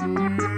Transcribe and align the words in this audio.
Mm-hmm. 0.00 0.49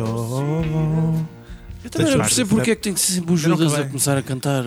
Eu 0.00 1.90
também 1.90 2.10
não 2.12 2.18
percebo 2.20 2.56
porque 2.56 2.70
é 2.70 2.74
que 2.76 2.82
tem 2.82 2.94
que 2.94 3.00
ser 3.00 3.12
sempre 3.14 3.32
o 3.32 3.36
Judas 3.36 3.72
a 3.74 3.78
vai. 3.78 3.86
começar 3.88 4.16
a 4.16 4.22
cantar. 4.22 4.64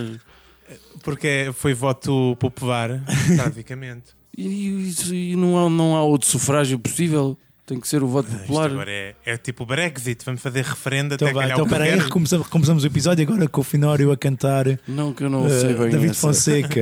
Porque 1.04 1.52
foi 1.54 1.74
voto 1.74 2.36
popular, 2.40 3.02
basicamente. 3.38 4.06
E, 4.38 4.94
e- 5.12 5.32
e 5.32 5.36
não, 5.36 5.66
há, 5.66 5.70
não 5.70 5.96
há 5.96 6.04
outro 6.04 6.28
sufrágio 6.30 6.78
possível. 6.80 7.38
Tem 7.66 7.80
que 7.80 7.88
ser 7.88 8.04
o 8.04 8.08
voto 8.08 8.28
Isto 8.30 8.40
popular. 8.42 8.70
agora 8.70 8.92
é, 8.92 9.16
é 9.26 9.38
tipo 9.38 9.64
o 9.64 9.66
Brexit, 9.66 10.24
vamos 10.24 10.40
fazer 10.40 10.64
referendo 10.64 11.16
Então, 11.16 11.28
até 11.28 11.34
vai, 11.34 11.52
então 11.52 11.68
peraí, 11.68 11.98
recomeçamos, 11.98 12.46
recomeçamos 12.46 12.84
o 12.84 12.88
episódio 12.88 13.26
agora 13.28 13.48
com 13.50 13.62
o 13.62 13.64
Finório 13.64 14.12
a 14.12 14.18
cantar 14.18 14.66
Não, 14.88 15.12
que 15.12 15.24
eu 15.24 15.32
não 15.32 15.48
eh, 15.48 15.50
sei 15.62 15.74
bem. 15.74 15.90
David 15.90 16.12
essa. 16.12 16.20
Fonseca. 16.22 16.82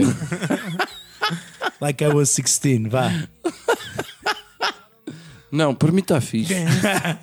like 1.80 2.04
I 2.04 2.08
was 2.08 2.36
16, 2.36 2.90
vá. 2.90 3.10
Não, 5.56 5.76
para 5.76 5.92
mim 5.92 6.00
está 6.00 6.20
fixe. 6.20 6.54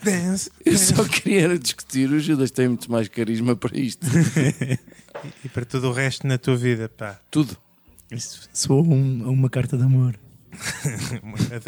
Dance. 0.04 0.50
Eu 0.64 0.78
só 0.78 1.02
queria 1.04 1.42
era 1.42 1.58
discutir. 1.58 2.08
O 2.10 2.20
Judas 2.20 2.50
tem 2.52 2.68
muito 2.68 2.90
mais 2.90 3.08
carisma 3.08 3.56
para 3.56 3.76
isto. 3.78 4.06
E 5.44 5.48
para 5.50 5.66
tudo 5.66 5.88
o 5.88 5.92
resto 5.92 6.26
na 6.26 6.38
tua 6.38 6.56
vida, 6.56 6.88
pá. 6.88 7.18
Tudo. 7.30 7.54
Isso, 8.10 8.48
Soou 8.54 8.86
um- 8.86 9.28
uma 9.28 9.50
carta 9.50 9.76
de 9.76 9.82
amor. 9.82 10.18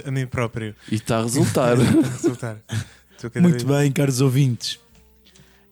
a, 0.04 0.08
a 0.08 0.10
mim 0.10 0.26
próprio. 0.26 0.74
E 0.90 0.94
está 0.94 1.18
a 1.18 1.22
resultar. 1.22 1.76
Resultar. 1.76 2.56
Estou 3.14 3.28
cada 3.30 3.46
Muito 3.46 3.66
vez- 3.66 3.78
bem, 3.80 3.92
caros 3.92 4.20
ouvintes. 4.22 4.78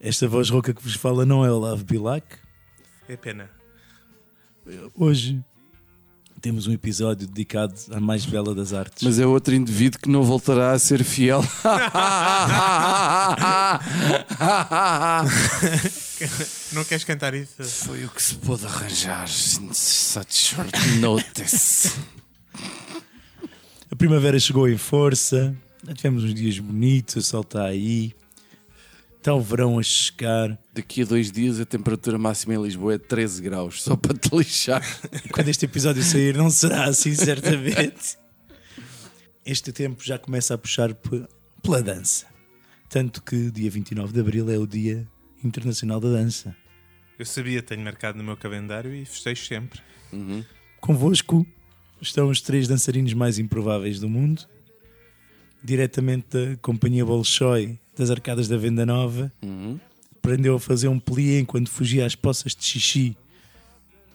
Esta 0.01 0.27
voz 0.29 0.51
rouca 0.51 0.75
que 0.75 0.83
vos 0.83 0.95
fala 0.95 1.25
não 1.25 1.43
é 1.45 1.51
o 1.51 1.59
Love 1.59 1.85
Bilac. 1.85 2.27
É 3.09 3.17
pena. 3.17 3.49
Hoje 4.95 5.43
temos 6.41 6.67
um 6.67 6.73
episódio 6.73 7.27
dedicado 7.27 7.75
à 7.93 8.01
mais 8.01 8.25
bela 8.25 8.55
das 8.55 8.73
artes. 8.73 9.03
Mas 9.03 9.19
é 9.19 9.27
outro 9.27 9.55
indivíduo 9.55 10.01
que 10.01 10.09
não 10.09 10.23
voltará 10.23 10.73
a 10.73 10.79
ser 10.79 11.05
fiel. 11.05 11.45
Não 16.73 16.85
queres 16.85 17.03
cantar 17.05 17.35
isso? 17.35 17.63
Foi 17.63 18.05
o 18.05 18.09
que 18.09 18.23
se 18.23 18.35
pôde 18.35 18.67
arranjar 18.67 19.27
such 19.29 20.35
short 20.35 20.71
notice. 20.99 21.93
A 23.91 23.97
primavera 23.97 24.39
chegou 24.39 24.69
em 24.69 24.77
força, 24.77 25.55
tivemos 25.95 26.25
uns 26.25 26.35
dias 26.35 26.59
bonitos, 26.59 27.17
o 27.17 27.23
sol 27.23 27.41
está 27.41 27.65
aí, 27.65 28.15
o 29.35 29.41
verão 29.41 29.79
a 29.79 29.83
chegar. 29.83 30.59
Daqui 30.73 31.03
a 31.03 31.05
dois 31.05 31.31
dias 31.31 31.61
a 31.61 31.67
temperatura 31.67 32.17
máxima 32.19 32.55
em 32.55 32.63
Lisboa 32.63 32.95
é 32.95 32.99
13 32.99 33.43
graus, 33.43 33.83
só 33.83 33.95
para 33.97 34.15
te 34.17 34.35
lixar. 34.35 34.83
Quando 35.33 35.49
este 35.49 35.67
episódio 35.67 36.03
sair, 36.03 36.37
não 36.37 36.49
será 36.51 36.85
assim, 36.85 37.15
certamente. 37.15 38.17
Este 39.45 39.73
tempo 39.73 40.03
já 40.05 40.19
começa 40.19 40.55
a 40.55 40.59
puxar 40.59 40.95
pe- 40.95 41.27
pela 41.63 41.83
dança. 41.83 42.27
Tanto 42.89 43.23
que 43.23 43.51
dia 43.51 43.71
29 43.71 44.13
de 44.13 44.21
abril 44.21 44.51
é 44.51 44.59
o 44.59 44.67
Dia 44.67 45.07
Internacional 45.45 46.01
da 46.01 46.09
Dança. 46.11 46.55
Eu 47.19 47.27
sabia, 47.27 47.63
tenho 47.63 47.83
marcado 47.83 48.17
no 48.19 48.25
meu 48.25 48.37
calendário 48.37 48.95
e 48.95 49.05
festejo 49.05 49.45
sempre. 49.45 49.81
Convosco 50.81 51.47
estão 52.01 52.29
os 52.31 52.41
três 52.41 52.67
dançarinos 52.67 53.13
mais 53.13 53.39
improváveis 53.39 54.01
do 54.01 54.09
mundo, 54.09 54.47
diretamente 55.63 56.27
da 56.31 56.57
Companhia 56.63 57.05
Bolshoi 57.05 57.79
das 57.97 58.11
Arcadas 58.11 58.49
da 58.49 58.57
Venda 58.57 58.85
Nova. 58.87 59.31
Aprendeu 60.17 60.55
a 60.57 60.61
fazer 60.61 60.89
um 60.89 60.99
plié 60.99 61.41
enquanto 61.41 61.71
fugia 61.71 62.05
às 62.07 62.15
poças 62.15 62.55
de 62.55 62.65
xixi 62.65 63.17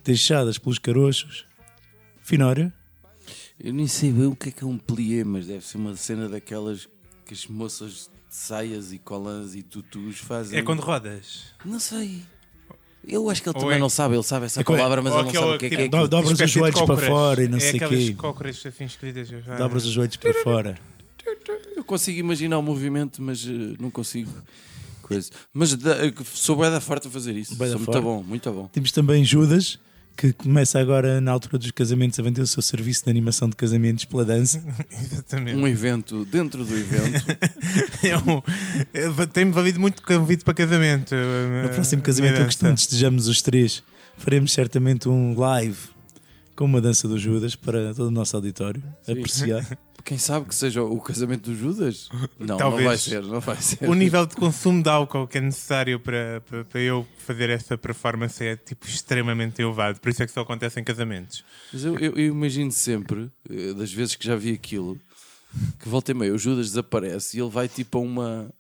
deixadas 0.04 0.58
pelos 0.58 0.78
carochos. 0.80 1.46
Finório, 2.22 2.72
Eu 3.64 3.74
nem 3.74 3.88
sei 3.88 4.12
bem 4.12 4.26
o 4.26 4.36
que 4.36 4.50
é 4.50 4.52
que 4.52 4.64
é 4.64 4.68
um 4.68 4.78
plié, 4.78 5.24
mas 5.24 5.48
deve 5.48 5.64
ser 5.66 5.78
uma 5.78 5.96
cena 5.96 6.28
daquelas 6.28 6.88
que 7.26 7.34
as 7.34 7.48
moças 7.48 8.10
de 8.30 8.36
saias 8.36 8.92
e 8.92 9.00
colãs 9.00 9.56
e 9.56 9.62
tutus 9.64 10.18
fazem. 10.18 10.60
É 10.60 10.62
quando 10.62 10.82
rodas. 10.82 11.44
Não 11.64 11.80
sei. 11.80 12.22
Eu 13.08 13.30
acho 13.30 13.42
que 13.42 13.48
ele 13.50 13.56
Ou 13.58 13.62
também 13.62 13.78
é- 13.78 13.80
não 13.80 13.88
sabe, 13.90 14.16
ele 14.16 14.24
sabe 14.24 14.48
essa 14.48 14.62
É 14.62 14.64
palavra, 14.64 15.02
mas 15.02 15.14
ele 15.14 15.24
não 15.24 15.32
sabe 15.34 15.46
o 15.56 15.58
que 15.60 15.66
é 15.68 15.70
que 15.70 15.76
é. 15.76 15.88
dobras 15.88 16.26
os 16.26 16.32
Espécie 16.32 16.54
de 16.54 16.60
joelhos 16.60 16.82
para 16.82 16.98
fora 16.98 17.44
e 17.44 17.48
não 17.48 17.58
é 17.58 17.62
sei 17.62 17.76
aquelas 17.76 18.04
quê. 18.04 18.16
Dobras 19.58 19.86
os 19.86 19.92
joelhos 19.92 20.16
para 20.18 20.34
fora. 20.44 20.78
Consigo 21.86 22.20
imaginar 22.20 22.58
o 22.58 22.64
movimento, 22.64 23.22
mas 23.22 23.46
eh, 23.48 23.76
não 23.80 23.90
consigo. 23.92 24.32
Coisa. 25.02 25.30
Mas 25.54 25.76
da, 25.76 25.96
sou 26.34 26.56
bué 26.56 26.70
da 26.72 26.82
farta 26.82 27.08
a 27.08 27.12
fazer 27.12 27.36
isso. 27.36 27.56
Sou 27.56 27.68
muito 27.80 28.02
bom, 28.02 28.24
muito 28.24 28.52
bom. 28.52 28.68
Temos 28.70 28.92
também 28.92 29.24
Judas, 29.24 29.78
que 30.18 30.34
começa 30.34 30.80
agora 30.80 31.22
na 31.22 31.32
altura 31.32 31.60
dos 31.60 31.70
casamentos 31.72 32.18
a 32.20 32.24
vender 32.24 32.42
o 32.42 32.48
seu 32.48 32.62
serviço 32.64 33.04
de 33.04 33.12
animação 33.12 33.48
de 33.50 33.56
casamentos 33.56 34.06
pela 34.06 34.26
dança. 34.26 34.64
Exatamente. 34.90 35.58
Um 35.58 35.68
evento 35.68 36.26
dentro 36.26 36.66
do 36.66 36.76
evento. 36.76 37.24
É 38.04 38.18
um, 38.18 38.42
é- 38.94 39.26
Tem-me 39.28 39.52
valido 39.52 39.80
muito 39.80 40.02
convite 40.02 40.44
para 40.44 40.54
casamento. 40.54 41.14
No 41.64 41.70
próximo 41.70 42.02
casamento 42.02 42.40
eu 42.40 42.46
costumo 42.46 42.74
estejamos 42.74 43.28
os 43.28 43.42
três. 43.42 43.84
Faremos 44.18 44.54
certamente 44.54 45.10
um 45.10 45.38
live 45.38 45.78
com 46.56 46.66
uma 46.66 46.80
dança 46.80 47.08
do 47.08 47.20
Judas 47.20 47.56
para 47.56 47.94
todo 47.94 48.08
o 48.08 48.12
nosso 48.12 48.36
auditório 48.36 48.82
apreciar. 49.08 49.66
Quem 50.06 50.18
sabe 50.20 50.48
que 50.48 50.54
seja 50.54 50.84
o 50.84 51.02
casamento 51.02 51.50
do 51.50 51.56
Judas? 51.56 52.08
Não, 52.40 52.58
Talvez. 52.58 52.82
não 52.84 52.88
vai 52.90 52.98
ser, 52.98 53.22
não 53.24 53.40
vai 53.42 53.56
ser. 53.62 53.90
O 53.90 53.94
nível 53.96 54.26
de 54.28 54.36
consumo 54.36 54.82
de 54.84 54.88
álcool 54.88 55.28
que 55.28 55.40
é 55.40 55.42
necessário 55.42 56.00
para, 56.00 56.42
para, 56.48 56.64
para 56.64 56.80
eu 56.80 57.06
fazer 57.18 57.50
essa 57.50 57.76
performance 57.78 58.44
é 58.44 58.56
tipo 58.56 58.86
extremamente 58.86 59.62
elevado. 59.62 60.00
Por 60.00 60.10
isso 60.10 60.22
é 60.22 60.28
que 60.28 60.32
só 60.32 60.42
acontece 60.42 60.80
em 60.80 60.84
casamentos. 60.84 61.44
Mas 61.74 61.84
eu, 61.84 61.98
eu- 61.98 62.14
eu 62.16 62.28
imagino 62.28 62.72
sempre, 62.72 63.32
eh, 63.50 63.74
das 63.74 63.92
vezes 63.92 64.14
que 64.16 64.26
já 64.28 64.36
vi 64.36 64.52
aquilo, 64.54 65.00
que 65.80 65.90
volta 65.90 66.12
e 66.12 66.14
meia 66.14 66.34
o 66.34 66.38
Judas 66.38 66.68
desaparece 66.68 67.38
e 67.38 67.42
ele 67.42 67.50
vai 67.50 67.68
tipo 67.68 67.98
a 67.98 68.02
uma, 68.02 68.52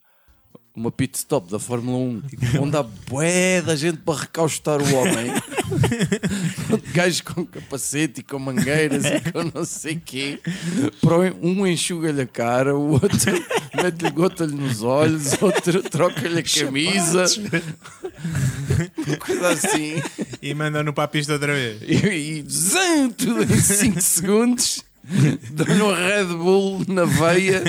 uma 0.75 0.91
pit 0.91 1.17
stop 1.17 1.49
da 1.49 1.57
Fórmula 1.57 1.97
1, 1.97 2.21
tipo, 2.21 2.45
onde 2.61 2.75
há 2.75 2.83
bué 2.83 3.61
da 3.61 3.75
gente 3.75 3.97
para 3.99 4.21
recaustar 4.21 4.81
o 4.81 4.95
homem. 4.95 5.31
Gajos 6.93 7.21
com 7.21 7.45
capacete 7.45 8.19
e 8.19 8.23
com 8.23 8.37
mangueiras 8.37 9.05
e 9.05 9.31
com 9.31 9.43
não 9.53 9.65
sei 9.65 9.95
quê. 9.95 10.39
Um 11.41 11.65
enxuga-lhe 11.65 12.21
a 12.21 12.27
cara, 12.27 12.75
o 12.75 12.91
outro 12.91 13.31
mete-lhe 13.73 14.11
gota-lhe 14.11 14.53
nos 14.53 14.83
olhos, 14.83 15.33
o 15.33 15.45
outro 15.45 15.81
troca-lhe 15.83 16.39
a 16.39 16.43
camisa. 16.43 17.25
Uma 19.07 19.17
coisa 19.17 19.49
assim. 19.49 20.01
E 20.41 20.53
mandam-no 20.53 20.93
para 20.93 21.05
a 21.05 21.07
pista 21.07 21.33
outra 21.33 21.53
vez. 21.53 21.81
E, 21.81 21.95
e 22.39 22.45
zan, 22.49 23.09
tudo 23.09 23.43
em 23.43 23.59
5 23.59 24.01
segundos. 24.01 24.83
Dão-lhe 25.51 25.81
um 25.81 25.93
Red 25.93 26.25
Bull 26.25 26.83
na 26.87 27.05
veia. 27.05 27.63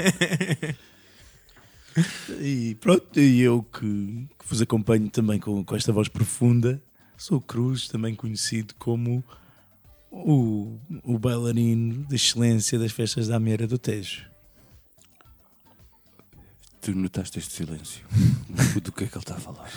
E 2.40 2.76
pronto, 2.80 3.18
e 3.18 3.40
eu 3.40 3.62
que, 3.62 4.28
que 4.38 4.46
vos 4.46 4.60
acompanho 4.60 5.08
também 5.08 5.40
com, 5.40 5.64
com 5.64 5.76
esta 5.76 5.92
voz 5.92 6.08
profunda, 6.08 6.82
sou 7.16 7.38
o 7.38 7.40
Cruz, 7.40 7.88
também 7.88 8.14
conhecido 8.14 8.74
como 8.78 9.24
o, 10.10 10.78
o 11.02 11.18
bailarino 11.18 12.04
de 12.04 12.16
excelência 12.16 12.78
das 12.78 12.92
festas 12.92 13.28
da 13.28 13.36
Ameira 13.36 13.66
do 13.66 13.78
Tejo. 13.78 14.26
Tu 16.80 16.94
notaste 16.94 17.38
este 17.38 17.52
silêncio? 17.52 18.04
Do 18.80 18.92
que 18.92 19.04
é 19.04 19.06
que 19.08 19.14
ele 19.14 19.22
está 19.22 19.34
a 19.34 19.40
falar? 19.40 19.69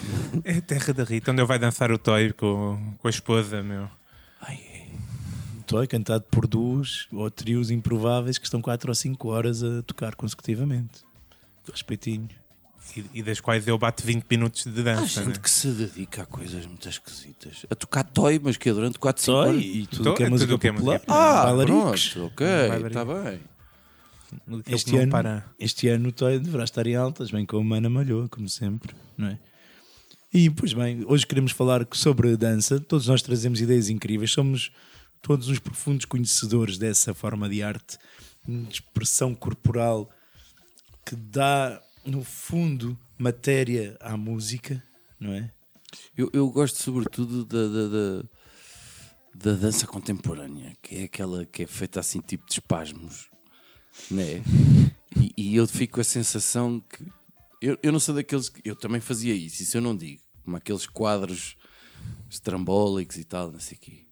É 0.44 0.58
a 0.58 0.62
terra 0.62 0.94
da 0.94 1.04
Rita, 1.04 1.32
onde 1.32 1.42
ele 1.42 1.48
vai 1.48 1.58
dançar 1.58 1.92
o 1.92 1.98
toy 1.98 2.32
com, 2.34 2.96
com 3.00 3.08
a 3.08 3.10
esposa, 3.10 3.64
meu. 3.64 3.90
Estou 5.60 5.88
cantado 5.88 6.24
por 6.32 6.48
duos 6.48 7.08
ou 7.12 7.30
trios 7.30 7.70
improváveis 7.70 8.38
que 8.38 8.46
estão 8.46 8.62
4 8.62 8.90
ou 8.90 8.96
5 8.96 9.28
horas 9.28 9.64
a 9.64 9.84
tocar 9.84 10.16
consecutivamente. 10.16 11.09
Respeitinho. 11.72 12.28
E, 12.98 13.06
e 13.20 13.24
das 13.24 13.40
quais 13.40 13.68
eu 13.68 13.78
bato 13.78 14.04
20 14.04 14.26
minutos 14.30 14.64
de 14.66 14.82
Há 14.82 14.84
dança. 14.96 15.22
gente 15.24 15.36
né? 15.36 15.40
que 15.44 15.50
se 15.50 15.68
dedica 15.70 16.24
a 16.24 16.26
coisas 16.26 16.66
muito 16.66 16.90
esquisitas. 16.90 17.66
A 17.70 17.76
tocar 17.76 18.04
toy, 18.04 18.40
mas 18.42 18.58
que 18.58 18.70
é 18.70 18.74
durante 18.74 18.98
4, 18.98 19.22
5 19.24 19.32
Só 19.32 19.42
horas. 19.42 19.62
e 19.64 19.86
tudo 19.88 20.14
que 20.16 20.24
é 20.24 20.26
é 20.26 20.30
música 20.30 20.48
tudo 20.48 20.56
o 20.56 20.60
que 20.60 20.68
é 20.68 20.72
popular. 20.72 20.94
música 20.96 21.14
Ah, 21.14 21.44
bailaricos. 21.46 22.10
pronto, 22.10 22.26
ok, 22.34 22.48
está 22.88 23.06
bem. 23.06 23.40
Este 24.68 24.96
ano, 24.98 25.12
para. 25.12 25.46
este 25.60 25.88
ano 25.88 26.10
o 26.10 26.12
Toy 26.12 26.38
deverá 26.40 26.64
estar 26.64 26.86
em 26.86 26.96
altas, 26.96 27.32
bem 27.32 27.46
como 27.46 27.62
a 27.62 27.64
Mana 27.64 27.90
Malhoa, 27.90 28.28
como 28.30 28.48
sempre, 28.48 28.96
não 29.18 29.28
é? 29.28 29.40
E, 30.32 30.50
pois 30.52 30.74
bem, 30.74 31.04
hoje 31.08 31.26
queremos 31.26 31.52
falar 31.52 31.88
sobre 31.94 32.38
dança. 32.38 32.80
Todos 32.80 33.08
nós 33.08 33.24
trazemos 33.24 33.60
ideias 33.60 33.90
incríveis. 33.90 34.32
Somos 34.32 34.72
todos 35.24 35.50
uns 35.50 35.58
profundos 35.58 36.06
conhecedores 36.06 36.78
dessa 36.78 37.16
forma 37.16 37.50
de 37.50 37.64
arte, 37.64 37.98
de 38.48 38.72
expressão 38.74 39.34
corporal 39.34 40.08
que 41.10 41.16
dá, 41.16 41.82
no 42.06 42.24
fundo, 42.24 42.96
matéria 43.18 43.98
à 44.00 44.16
música, 44.16 44.84
não 45.20 45.34
é? 45.34 45.52
Eu, 46.16 46.30
eu 46.32 46.48
gosto 46.52 46.78
sobretudo 46.78 47.44
da, 47.44 47.68
da, 47.68 47.88
da, 47.88 48.30
da 49.34 49.60
dança 49.60 49.88
contemporânea, 49.88 50.78
que 50.84 50.98
é 50.98 51.04
aquela 51.06 51.48
que 51.48 51.64
é 51.64 51.66
feita 51.66 52.00
assim 52.00 52.22
tipo 52.22 52.46
de 52.46 52.54
espasmos, 52.54 53.28
né? 54.12 54.44
E, 55.18 55.34
e 55.36 55.56
eu 55.56 55.68
fico 55.68 55.96
com 55.96 56.02
a 56.02 56.04
sensação 56.04 56.80
que 56.80 57.04
eu, 57.60 57.76
eu 57.82 57.92
não 57.92 58.00
sou 58.00 58.14
daqueles 58.14 58.48
que 58.48 58.62
eu 58.64 58.76
também 58.76 59.02
fazia 59.02 59.34
isso, 59.34 59.64
isso 59.64 59.76
eu 59.76 59.82
não 59.82 59.98
digo, 59.98 60.22
como 60.46 60.58
aqueles 60.58 60.86
quadros 60.86 61.58
estrambólicos 62.30 63.18
e 63.18 63.24
tal, 63.24 63.52
não 63.52 63.60
sei 63.60 63.76
o 63.76 63.82
quê. 63.82 64.06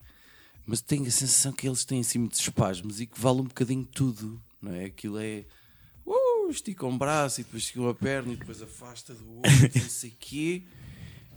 Mas 0.66 0.82
tenho 0.82 1.04
a 1.04 1.12
sensação 1.12 1.54
que 1.54 1.68
eles 1.68 1.86
têm 1.86 2.00
assim 2.00 2.18
muitos 2.18 2.40
espasmos 2.40 3.00
e 3.00 3.06
que 3.06 3.22
vale 3.22 3.42
um 3.42 3.46
bocadinho 3.46 3.86
tudo, 3.86 4.42
não 4.60 4.74
é? 4.74 4.86
Aquilo 4.86 5.20
é. 5.20 5.46
Uh, 6.48 6.52
estica 6.52 6.86
um 6.86 6.98
braço 6.98 7.42
e 7.42 7.44
depois 7.44 7.64
estica 7.64 7.82
uma 7.82 7.94
perna 7.94 8.34
e 8.34 8.36
depois 8.36 8.62
afasta 8.62 9.14
do 9.14 9.36
outro, 9.38 9.52
e 9.76 9.80
não 9.80 9.90
sei 9.90 10.10
o 10.10 10.14
quê. 10.20 10.64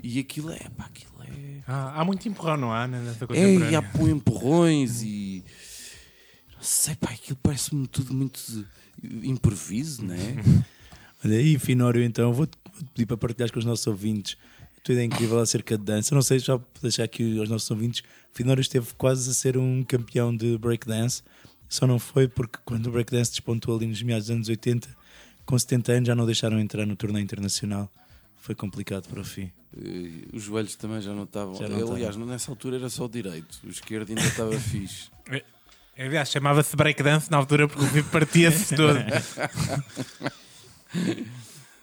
E 0.03 0.19
aquilo 0.19 0.51
é, 0.51 0.69
pá, 0.77 0.85
aquilo 0.87 1.23
é. 1.23 1.61
Ah, 1.67 2.01
há 2.01 2.05
muito 2.05 2.27
empurrão, 2.29 2.57
não 2.57 2.73
há? 2.73 2.87
Nessa 2.89 3.25
É, 3.25 3.27
contemporânea. 3.27 3.71
e 3.71 3.75
há 3.75 3.83
põe 3.83 4.11
empurrões 4.11 5.03
e. 5.03 5.45
Não 6.57 6.63
sei, 6.63 6.95
pá, 6.95 7.11
aquilo 7.11 7.39
parece-me 7.43 7.87
tudo 7.87 8.13
muito 8.15 8.67
improviso, 9.23 10.05
não 10.05 10.15
é? 10.15 10.19
Olha 11.25 11.37
aí, 11.37 11.59
Finório, 11.59 12.03
então, 12.03 12.33
vou-te 12.33 12.57
pedir 12.95 13.07
para 13.07 13.17
partilhares 13.17 13.53
com 13.53 13.59
os 13.59 13.65
nossos 13.65 13.87
ouvintes 13.87 14.37
a 14.77 14.81
tua 14.83 14.95
ideia 14.95 15.05
incrível 15.07 15.39
acerca 15.39 15.77
de 15.77 15.85
dança. 15.85 16.15
Não 16.15 16.23
sei, 16.23 16.39
já 16.39 16.57
vou 16.57 16.67
deixar 16.81 17.05
aqui 17.05 17.39
aos 17.39 17.51
nossos 17.51 17.71
ouvintes. 17.71 18.03
Finório 18.33 18.63
esteve 18.63 18.87
quase 18.97 19.29
a 19.31 19.35
ser 19.35 19.59
um 19.59 19.83
campeão 19.85 20.35
de 20.35 20.57
breakdance, 20.57 21.23
só 21.69 21.87
não 21.87 21.99
foi 21.99 22.27
porque 22.27 22.59
quando 22.65 22.87
o 22.87 22.91
breakdance 22.91 23.31
despontou 23.33 23.77
ali 23.77 23.87
nos 23.87 24.03
meados 24.03 24.29
dos 24.29 24.35
anos 24.37 24.49
80, 24.49 24.89
com 25.51 25.59
70 25.59 25.93
anos 25.93 26.07
já 26.07 26.15
não 26.15 26.25
deixaram 26.25 26.59
entrar 26.61 26.87
no 26.87 26.97
torneio 26.97 27.23
internacional. 27.23 27.91
Foi 28.41 28.55
complicado 28.55 29.09
para 29.09 29.21
o 29.21 29.25
fim. 29.25 29.51
E 29.77 30.29
Os 30.33 30.43
joelhos 30.45 30.75
também 30.77 31.01
já 31.01 31.13
não 31.13 31.25
estavam. 31.25 31.55
Já 31.57 31.69
não 31.69 31.93
Aliás, 31.93 32.17
nessa 32.17 32.51
altura 32.51 32.77
era 32.77 32.89
só 32.89 33.05
o 33.05 33.09
direito, 33.09 33.61
o 33.65 33.69
esquerdo 33.69 34.09
ainda 34.09 34.23
estava 34.23 34.53
fixe. 34.59 35.11
É, 35.29 35.45
Aliás, 36.07 36.31
chamava-se 36.31 36.75
breakdance 36.75 37.31
na 37.31 37.37
altura 37.37 37.69
porque 37.69 37.85
o 37.85 37.87
vivo 37.89 38.11
partia-se 38.11 38.75
todo. 38.77 38.97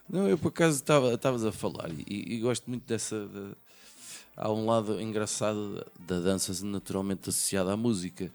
Não, 0.09 0.27
eu 0.27 0.37
por 0.37 0.49
acaso 0.49 0.77
estava- 0.77 1.13
estavas 1.13 1.43
a 1.45 1.51
falar 1.51 1.89
e, 1.91 2.35
e 2.35 2.39
gosto 2.39 2.69
muito 2.69 2.85
dessa. 2.87 3.27
da- 3.27 3.55
há 4.35 4.51
um 4.51 4.65
lado 4.65 4.99
engraçado 5.01 5.85
da, 6.07 6.15
da 6.15 6.21
dança 6.21 6.53
naturalmente 6.65 7.29
associada 7.29 7.73
à 7.73 7.77
música. 7.77 8.31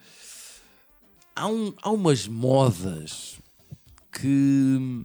Há, 1.35 1.47
um, 1.49 1.73
há 1.83 1.91
umas 1.91 2.29
modas 2.29 3.39
que 4.13 5.05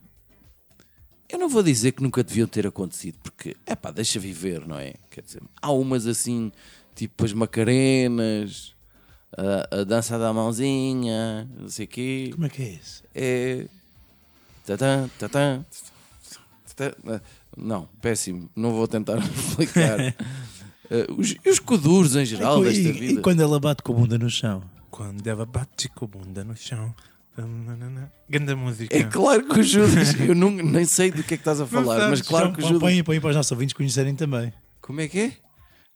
eu 1.29 1.37
não 1.39 1.49
vou 1.49 1.61
dizer 1.63 1.91
que 1.91 2.01
nunca 2.03 2.23
deviam 2.23 2.47
ter 2.47 2.65
acontecido, 2.67 3.17
porque 3.23 3.55
é 3.65 3.75
pá, 3.75 3.91
deixa 3.91 4.19
viver, 4.19 4.65
não 4.67 4.77
é? 4.77 4.93
Quer 5.09 5.21
dizer, 5.21 5.41
há 5.61 5.71
umas 5.71 6.05
assim, 6.07 6.51
tipo 6.95 7.25
as 7.25 7.33
macarenas, 7.33 8.73
a, 9.35 9.79
a 9.81 9.83
dança 9.83 10.17
da 10.17 10.31
mãozinha, 10.33 11.47
não 11.59 11.69
sei 11.69 11.85
o 11.85 11.87
quê 11.87 12.29
Como 12.33 12.45
é 12.45 12.49
que 12.49 12.61
é 12.61 12.69
isso? 12.69 13.03
é. 13.13 13.67
Tatã, 14.65 15.09
tatã, 15.17 15.65
tatã. 16.75 17.21
Não, 17.55 17.87
péssimo. 18.01 18.49
Não 18.55 18.73
vou 18.73 18.85
tentar 18.87 19.17
explicar. 19.47 19.97
Eh, 19.99 20.13
os, 21.17 21.35
e 21.43 21.49
os 21.49 21.57
coduros 21.59 22.15
em 22.17 22.25
geral 22.25 22.61
e, 22.61 22.65
desta 22.65 22.89
e 22.89 22.91
vida. 22.91 23.21
quando 23.21 23.41
ela 23.41 23.59
bate 23.59 23.81
com 23.81 23.93
a 23.93 23.95
bunda 23.95 24.17
no 24.17 24.29
chão? 24.29 24.61
Quando 24.91 25.25
ela 25.25 25.45
bate 25.45 25.87
com 25.89 26.03
a 26.05 26.07
bunda 26.09 26.43
no 26.43 26.55
chão. 26.55 26.93
Ganda 28.29 28.55
música. 28.55 28.97
É 28.97 29.03
claro 29.03 29.47
que 29.47 29.59
o 29.59 29.63
Judas. 29.63 30.19
Eu 30.19 30.33
não, 30.33 30.49
nem 30.49 30.85
sei 30.85 31.11
do 31.11 31.23
que 31.23 31.35
é 31.35 31.37
que 31.37 31.41
estás 31.41 31.61
a 31.61 31.67
falar, 31.67 31.99
sabes, 31.99 32.19
mas 32.19 32.27
claro 32.27 32.51
que 32.51 32.59
o 32.59 32.61
Judas. 32.63 32.79
põe, 32.79 33.03
põe 33.03 33.19
para 33.19 33.29
os 33.29 33.35
nossos 33.35 33.51
ouvintes 33.51 33.73
conhecerem 33.73 34.15
também. 34.15 34.51
Como 34.81 34.99
é 35.01 35.07
que 35.07 35.19
é? 35.19 35.31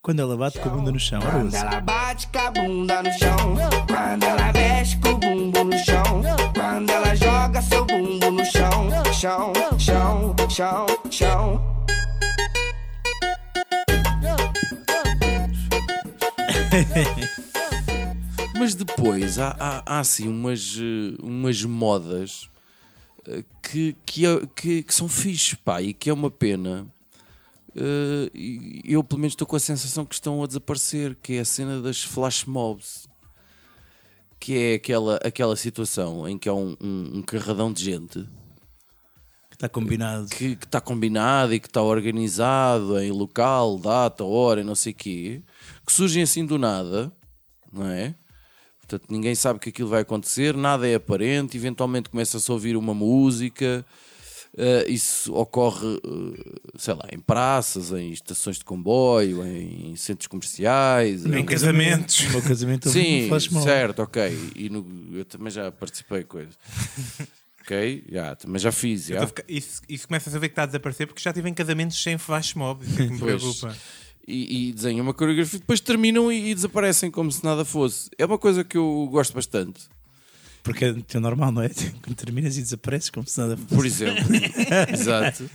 Quando 0.01 0.19
ela 0.19 0.37
bate 0.37 0.59
com 0.59 0.69
a 0.69 0.71
bunda 0.71 0.91
no 0.91 0.99
chão. 0.99 1.19
Quando 1.19 1.55
ela 1.55 1.81
bate 1.81 2.27
com 2.27 2.39
a 2.39 2.51
bunda 2.51 3.03
no 3.03 3.11
chão, 3.13 3.55
quando 3.87 4.23
ela 4.23 4.53
mexe 4.53 4.97
com 4.97 5.09
o 5.09 5.17
bumbum 5.17 5.63
no 5.63 5.77
chão, 5.77 6.21
quando 6.53 6.89
ela 6.89 7.15
joga 7.15 7.61
seu 7.61 7.85
bumbum 7.85 8.31
no 8.31 8.45
chão, 8.45 8.89
chão, 9.13 9.53
chão, 9.79 10.35
chão, 10.49 10.87
chão. 11.09 11.71
Mas 18.61 18.75
depois 18.75 19.39
há, 19.39 19.55
há, 19.59 19.95
há 19.95 19.99
assim 19.99 20.27
umas, 20.27 20.77
eh, 20.77 21.17
umas 21.23 21.63
modas 21.63 22.47
eh, 23.27 23.43
que, 23.63 23.95
que, 24.05 24.23
é- 24.23 24.45
que, 24.55 24.83
que 24.83 24.93
são 24.93 25.09
fixe, 25.09 25.55
pá, 25.55 25.81
e 25.81 25.95
que 25.95 26.11
é 26.11 26.13
uma 26.13 26.29
pena. 26.29 26.85
Eh, 27.75 28.29
eu, 28.85 29.03
pelo 29.03 29.19
menos, 29.19 29.31
estou 29.33 29.47
com 29.47 29.55
a 29.55 29.59
sensação 29.59 30.05
que 30.05 30.13
estão 30.13 30.43
a 30.43 30.45
desaparecer, 30.45 31.17
que 31.23 31.33
é 31.33 31.39
a 31.39 31.45
cena 31.45 31.81
das 31.81 32.03
flash 32.03 32.45
mobs. 32.45 33.07
Que 34.39 34.55
é 34.55 34.73
aquela, 34.75 35.15
aquela 35.23 35.55
situação 35.55 36.29
em 36.29 36.37
que 36.37 36.47
há 36.47 36.53
um, 36.53 36.77
um, 36.79 37.17
um 37.17 37.21
carradão 37.23 37.73
de 37.73 37.83
gente 37.83 38.29
Está 39.51 39.67
combinado. 39.67 40.27
que 40.29 40.55
que 40.55 40.65
está 40.65 40.79
combinado 40.79 41.51
e 41.55 41.59
que 41.59 41.65
está 41.67 41.81
organizado 41.81 42.99
em 42.99 43.09
local, 43.09 43.79
data, 43.79 44.23
hora 44.23 44.61
e 44.61 44.63
não 44.63 44.75
sei 44.75 44.91
o 44.93 44.95
quê, 44.95 45.41
que 45.83 45.91
surgem 45.91 46.21
assim 46.21 46.45
do 46.45 46.59
nada, 46.59 47.11
não 47.73 47.87
é? 47.87 48.13
Portanto, 48.91 49.09
ninguém 49.09 49.33
sabe 49.35 49.57
que 49.59 49.69
aquilo 49.69 49.87
vai 49.87 50.01
acontecer, 50.01 50.53
nada 50.55 50.85
é 50.85 50.95
aparente, 50.95 51.55
eventualmente 51.55 52.09
começa-se 52.09 52.51
a 52.51 52.53
ouvir 52.53 52.75
uma 52.75 52.93
música, 52.93 53.85
eh, 54.57 54.85
isso 54.89 55.33
ocorre, 55.33 55.95
eh, 55.95 56.59
sei 56.77 56.93
lá, 56.93 57.07
em 57.09 57.19
praças, 57.19 57.91
em 57.93 58.11
estações 58.11 58.57
de 58.57 58.65
comboio, 58.65 59.45
em 59.47 59.95
centros 59.95 60.27
comerciais. 60.27 61.25
Em 61.25 61.45
casamentos. 61.45 62.33
No 62.33 62.41
casamento 62.41 62.89
Sim, 62.89 63.29
certo, 63.63 64.01
ok. 64.01 64.51
E 64.57 64.69
no- 64.69 64.85
eu 65.17 65.23
também 65.23 65.51
já 65.51 65.71
participei 65.71 66.23
com 66.23 66.31
coisas. 66.31 66.57
ok, 67.63 68.03
já, 68.11 68.35
também 68.35 68.59
já 68.59 68.73
fiz. 68.73 69.09
Eu 69.09 69.15
já. 69.15 69.21
tô 69.21 69.27
fica- 69.27 69.45
Isso, 69.47 69.81
isso 69.87 70.05
começa 70.05 70.29
a 70.29 70.33
ver 70.39 70.49
que 70.49 70.51
está 70.51 70.63
a 70.63 70.65
desaparecer 70.65 71.07
porque 71.07 71.21
já 71.21 71.31
tive 71.31 71.47
em 71.49 71.53
casamentos 71.53 72.01
sem 72.03 72.17
flash 72.17 72.55
mob. 72.55 72.83
Isso 72.85 73.01
é 73.01 73.05
que 73.07 73.13
me 73.13 73.19
Pois. 73.19 73.41
preocupa. 73.41 73.77
E, 74.27 74.69
e 74.69 74.73
desenham 74.73 75.03
uma 75.03 75.13
coreografia, 75.13 75.59
depois 75.59 75.79
terminam 75.79 76.31
e, 76.31 76.51
e 76.51 76.55
desaparecem 76.55 77.09
como 77.09 77.31
se 77.31 77.43
nada 77.43 77.65
fosse. 77.65 78.09
É 78.17 78.25
uma 78.25 78.37
coisa 78.37 78.63
que 78.63 78.77
eu 78.77 79.07
gosto 79.11 79.33
bastante. 79.33 79.89
Porque 80.63 80.85
é 80.85 81.19
normal, 81.19 81.51
não 81.51 81.61
é? 81.61 81.69
Quando 82.01 82.15
terminas 82.15 82.57
e 82.57 82.61
desapareces 82.61 83.09
como 83.09 83.27
se 83.27 83.39
nada 83.39 83.57
fosse. 83.57 83.75
Por 83.75 83.85
exemplo, 83.85 84.23
exato. 84.93 85.49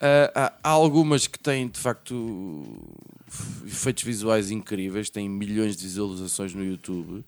Ah, 0.00 0.30
há, 0.34 0.52
há 0.62 0.70
algumas 0.70 1.26
que 1.26 1.38
têm 1.38 1.68
de 1.68 1.78
facto 1.78 2.64
efeitos 3.64 4.04
visuais 4.04 4.50
incríveis, 4.50 5.08
têm 5.08 5.28
milhões 5.28 5.76
de 5.76 5.84
visualizações 5.84 6.52
no 6.52 6.64
YouTube. 6.64 7.24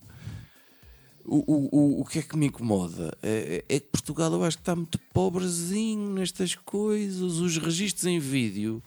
O, 1.25 1.37
o, 1.53 1.69
o, 1.73 2.01
o 2.01 2.05
que 2.05 2.21
é 2.21 2.23
que 2.23 2.37
me 2.37 2.47
incomoda? 2.47 3.17
É, 3.23 3.65
é 3.69 3.81
que 3.81 3.89
Portugal 3.89 4.33
eu 4.33 4.45
acho 4.45 4.59
que 4.59 4.63
está 4.63 4.77
muito 4.77 4.99
pobrezinho 5.13 6.11
nestas 6.11 6.55
coisas. 6.55 7.21
Os 7.21 7.57
registros 7.57 8.05
em 8.07 8.19
vídeo 8.19 8.83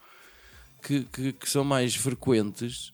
que, 0.81 1.03
que, 1.03 1.33
que 1.33 1.49
são 1.49 1.63
mais 1.63 1.95
frequentes 1.95 2.91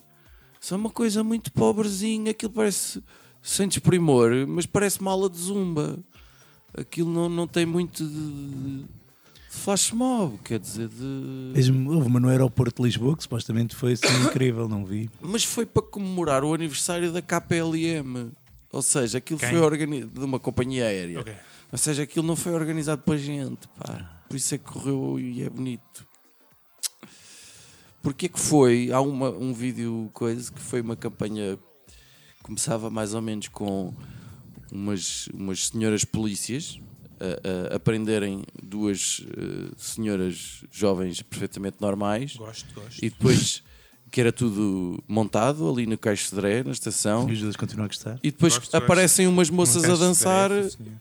são 0.60 0.80
uma 0.80 0.90
coisa 0.90 1.24
muito 1.24 1.52
pobrezinha. 1.52 2.32
Aquilo 2.32 2.52
parece 2.52 3.04
sem 3.42 3.68
desprimor, 3.68 4.32
mas 4.48 4.66
parece 4.66 5.00
uma 5.00 5.12
aula 5.12 5.30
de 5.30 5.38
zumba. 5.38 6.00
Aquilo 6.76 7.12
não, 7.12 7.30
não 7.30 7.48
tem 7.48 7.66
muito 7.66 8.04
de, 8.04 8.50
de 8.50 8.86
flash 9.50 9.92
mob, 9.92 10.38
quer 10.44 10.60
dizer, 10.60 10.88
de. 10.90 11.52
Mesmo, 11.54 11.94
houve 11.94 12.08
uma 12.08 12.20
no 12.20 12.30
aeroporto 12.30 12.82
de 12.82 12.88
Lisboa 12.88 13.16
que 13.16 13.24
supostamente 13.24 13.76
foi 13.76 13.94
assim 13.94 14.08
incrível, 14.26 14.68
não 14.68 14.84
vi. 14.84 15.10
Mas 15.22 15.44
foi 15.44 15.66
para 15.66 15.84
comemorar 15.84 16.44
o 16.44 16.54
aniversário 16.54 17.12
da 17.12 17.22
KPLM. 17.22 18.32
Ou 18.72 18.82
seja, 18.82 19.20
aquilo 19.20 19.40
Quem? 19.40 19.50
foi 19.50 19.60
organizado 19.60 20.20
de 20.20 20.26
uma 20.26 20.40
companhia 20.40 20.86
aérea. 20.86 21.22
Ok. 21.22 21.34
Ou 21.72 21.78
seja, 21.78 22.04
aquilo 22.04 22.26
não 22.26 22.36
foi 22.36 22.54
organizado 22.54 23.02
para 23.04 23.18
gente. 23.18 23.68
Pá. 23.78 24.22
Por 24.28 24.36
isso 24.36 24.56
é 24.56 24.58
que 24.58 24.66
correu 24.66 25.18
e 25.20 25.44
é 25.44 25.50
bonito. 25.50 26.06
Porque 28.06 28.28
é 28.28 28.30
que 28.30 28.40
foi? 28.40 28.92
Há 28.92 29.02
uma, 29.02 29.32
um 29.32 29.52
vídeo 29.52 30.12
coisa 30.14 30.52
que 30.52 30.62
foi 30.62 30.80
uma 30.80 30.96
campanha 30.96 31.58
começava 32.44 32.88
mais 32.92 33.16
ou 33.16 33.22
menos 33.22 33.48
com 33.48 33.92
umas, 34.72 35.28
umas 35.34 35.70
senhoras 35.70 36.06
polícias 36.06 36.80
a, 37.20 37.74
a, 37.74 37.76
a 37.78 37.80
prenderem 37.80 38.44
duas 38.62 39.26
eh, 39.28 39.74
senhoras 39.76 40.64
jovens 40.72 41.24
perfeitamente 41.24 41.78
normais 41.82 42.36
Gosto, 42.36 42.76
gosto. 42.76 43.04
e 43.04 43.10
depois 43.10 43.64
que 44.12 44.22
era 44.22 44.32
tudo 44.32 45.04
montado 45.08 45.68
ali 45.68 45.88
no 45.88 45.98
Caixo 45.98 46.30
de 46.30 46.36
Dré, 46.36 46.64
na 46.64 46.74
estação. 46.74 47.28
E 47.28 47.34
os 47.34 47.42
dois 47.42 47.56
continuam 47.56 47.86
a 47.86 47.88
gostar. 47.88 48.20
E 48.22 48.30
depois 48.30 48.56
Gosto, 48.56 48.76
aparecem 48.76 49.26
umas 49.26 49.50
moças 49.50 49.84
a 49.84 49.96
dançar 49.96 50.52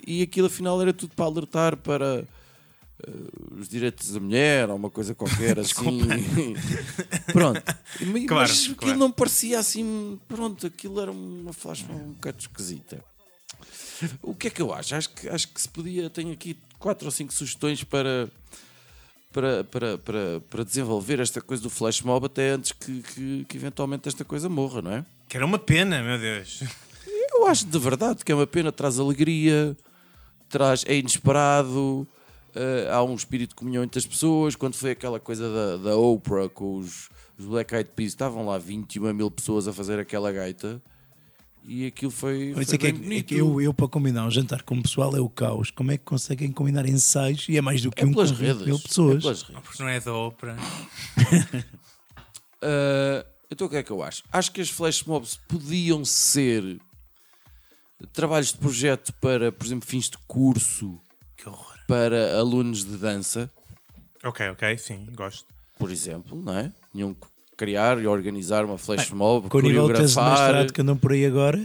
e 0.06 0.22
aquilo 0.22 0.46
afinal 0.46 0.80
era 0.80 0.94
tudo 0.94 1.14
para 1.14 1.26
alertar 1.26 1.76
para 1.76 2.24
eh, 3.02 3.10
os 3.58 3.68
direitos 3.68 4.12
da 4.12 4.20
mulher 4.20 4.68
ou 4.70 4.76
uma 4.76 4.90
coisa 4.90 5.14
qualquer 5.14 5.58
assim. 5.60 6.00
pronto. 7.32 7.62
Claro, 7.62 8.48
Mas 8.48 8.60
aquilo 8.60 8.76
claro. 8.76 8.98
não 8.98 9.10
parecia 9.10 9.58
assim. 9.58 10.18
Pronto, 10.28 10.66
aquilo 10.66 11.00
era 11.00 11.10
uma 11.10 11.52
flash 11.52 11.84
um 11.88 12.12
bocado 12.12 12.38
esquisita. 12.38 13.04
O 14.22 14.34
que 14.34 14.48
é 14.48 14.50
que 14.50 14.60
eu 14.60 14.72
acho? 14.72 14.94
Acho 14.94 15.10
que, 15.10 15.28
acho 15.28 15.48
que 15.48 15.60
se 15.60 15.68
podia. 15.68 16.10
Tenho 16.10 16.32
aqui 16.32 16.56
quatro 16.78 17.06
ou 17.06 17.10
cinco 17.10 17.32
sugestões 17.32 17.82
para, 17.84 18.28
para, 19.32 19.64
para, 19.64 19.98
para, 19.98 20.40
para 20.50 20.64
desenvolver 20.64 21.20
esta 21.20 21.40
coisa 21.40 21.62
do 21.62 21.70
flash 21.70 22.02
mob 22.02 22.26
até 22.26 22.50
antes 22.50 22.72
que, 22.72 23.02
que, 23.02 23.46
que 23.48 23.56
eventualmente 23.56 24.08
esta 24.08 24.24
coisa 24.24 24.48
morra, 24.48 24.82
não 24.82 24.92
é? 24.92 25.04
Que 25.28 25.36
era 25.36 25.46
uma 25.46 25.58
pena, 25.58 26.02
meu 26.02 26.18
Deus. 26.18 26.62
Eu 27.32 27.46
acho 27.46 27.66
de 27.66 27.78
verdade 27.78 28.24
que 28.24 28.30
é 28.30 28.34
uma 28.34 28.46
pena, 28.46 28.70
traz 28.70 28.98
alegria, 28.98 29.76
traz, 30.48 30.84
é 30.86 30.96
inesperado, 30.96 32.06
eh, 32.54 32.88
há 32.90 33.02
um 33.02 33.14
espírito 33.14 33.50
de 33.50 33.54
comunhão 33.56 33.82
entre 33.84 33.98
as 33.98 34.06
pessoas. 34.06 34.54
Quando 34.56 34.74
foi 34.74 34.90
aquela 34.92 35.18
coisa 35.20 35.48
da, 35.52 35.90
da 35.90 35.96
Oprah 35.96 36.48
com 36.48 36.76
os, 36.78 37.08
os 37.38 37.44
Black 37.46 37.74
Eyed 37.74 37.90
Peas, 37.94 38.08
estavam 38.12 38.46
lá 38.46 38.58
21 38.58 39.12
mil 39.14 39.30
pessoas 39.30 39.66
a 39.68 39.72
fazer 39.72 39.98
aquela 39.98 40.30
gaita 40.32 40.80
e 41.66 41.86
aquilo 41.86 42.10
foi. 42.10 42.52
Mas 42.54 42.66
foi 42.66 42.74
é 42.74 42.78
que, 42.78 42.86
é 42.86 42.92
que- 42.92 42.96
é 42.98 43.00
bonito. 43.02 43.26
que 43.26 43.34
eu, 43.36 43.60
eu, 43.60 43.72
para 43.72 43.88
combinar 43.88 44.26
um 44.26 44.30
jantar 44.30 44.62
com 44.62 44.76
o 44.76 44.82
pessoal, 44.82 45.16
é 45.16 45.20
o 45.20 45.28
caos. 45.30 45.70
Como 45.70 45.90
é 45.92 45.96
que 45.98 46.04
conseguem 46.04 46.52
combinar 46.52 46.86
ensaios? 46.86 47.46
E 47.48 47.56
é 47.56 47.60
mais 47.62 47.80
do 47.82 47.90
que 47.90 48.02
É 48.02 48.06
um 48.06 48.12
pelas 48.12 48.30
com 48.30 48.36
20 48.36 48.46
redes. 48.48 48.66
mil 48.66 48.76
É 48.76 48.80
pessoas. 48.80 49.22
pelas 49.22 49.42
redes. 49.42 49.62
Porque 49.62 49.82
não 49.82 49.88
é 49.88 49.98
da 50.00 50.12
ópera. 50.14 50.56
Ah, 52.62 53.24
então 53.50 53.66
o 53.66 53.70
que 53.70 53.76
é 53.76 53.82
que 53.82 53.90
eu 53.90 54.02
acho? 54.02 54.22
Acho 54.32 54.52
que 54.52 54.60
as 54.60 54.68
flash 54.70 55.04
mobs 55.04 55.36
podiam 55.48 56.04
ser 56.04 56.78
trabalhos 58.12 58.52
de 58.52 58.58
projeto 58.58 59.12
para, 59.14 59.50
por 59.50 59.64
exemplo, 59.66 59.88
fins 59.88 60.10
de 60.10 60.18
curso 60.26 61.00
Que 61.36 61.48
horror. 61.48 61.73
Para 61.86 62.38
alunos 62.38 62.84
de 62.84 62.96
dança, 62.96 63.50
Ok, 64.22 64.48
ok, 64.50 64.78
sim, 64.78 65.06
gosto. 65.14 65.46
por 65.78 65.90
exemplo, 65.90 66.40
não 66.42 66.56
é? 66.56 66.72
Tinham 66.92 67.12
que 67.14 67.26
criar 67.56 68.00
e 68.00 68.06
organizar 68.06 68.64
uma 68.64 68.78
flash 68.78 69.10
mob, 69.10 69.42
Com 69.48 69.58
o 69.58 69.60
coreografar. 69.62 70.30
mestrado 70.30 70.72
que 70.72 70.80
andam 70.80 70.96
por 70.96 71.12
aí 71.12 71.24
agora, 71.26 71.58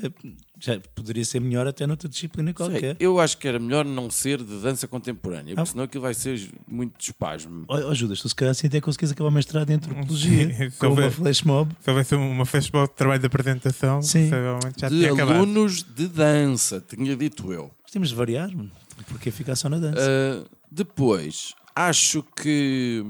já 0.62 0.78
poderia 0.94 1.24
ser 1.26 1.40
melhor 1.40 1.66
até 1.66 1.88
noutra 1.88 2.08
disciplina 2.10 2.50
Sei, 2.50 2.54
qualquer. 2.54 2.98
eu 3.00 3.18
acho 3.20 3.38
que 3.38 3.48
era 3.48 3.58
melhor 3.58 3.86
não 3.86 4.12
ser 4.12 4.44
de 4.44 4.60
dança 4.62 4.88
contemporânea, 4.90 5.56
porque 5.56 5.62
Ah. 5.62 5.66
senão 5.66 5.86
aquilo 5.86 6.02
vai 6.04 6.14
ser 6.14 6.38
muito 6.68 7.00
espasmo. 7.00 7.64
Ó 7.68 7.76
ó, 7.90 7.94
Judas, 7.96 8.20
tu 8.22 8.28
se 8.30 8.36
calhar 8.36 8.52
assim 8.52 8.68
até 8.68 8.80
consegues 8.82 9.10
acabar 9.12 9.30
o 9.30 9.32
mestrado 9.32 9.70
em 9.72 9.76
antropologia 9.76 10.54
Sim, 10.70 10.78
com 10.78 10.88
uma 10.88 11.10
flash 11.10 11.42
mob. 11.44 11.72
Se 11.82 11.90
houvesse 11.90 12.14
uma 12.14 12.46
festival 12.46 12.86
de 12.88 12.94
trabalho 12.94 13.20
de 13.22 13.26
apresentação, 13.28 14.02
Sim. 14.02 14.30
provavelmente 14.30 14.82
já 14.82 14.90
De 14.90 14.96
tinha 15.00 15.14
acabado. 15.14 15.38
alunos 15.38 15.82
de 15.82 16.08
dança, 16.08 16.84
tinha 16.88 17.16
dito 17.16 17.52
eu. 17.54 17.72
Mas 17.82 17.92
temos 17.92 18.10
de 18.10 18.16
variar, 18.16 18.50
mano. 18.56 18.70
Porque 19.04 19.32
ficar 19.32 19.56
só 19.56 19.68
na 19.70 19.78
dança. 19.80 20.00
Uh, 20.02 20.50
depois, 20.72 21.54
acho 21.76 22.24
que 22.36 23.04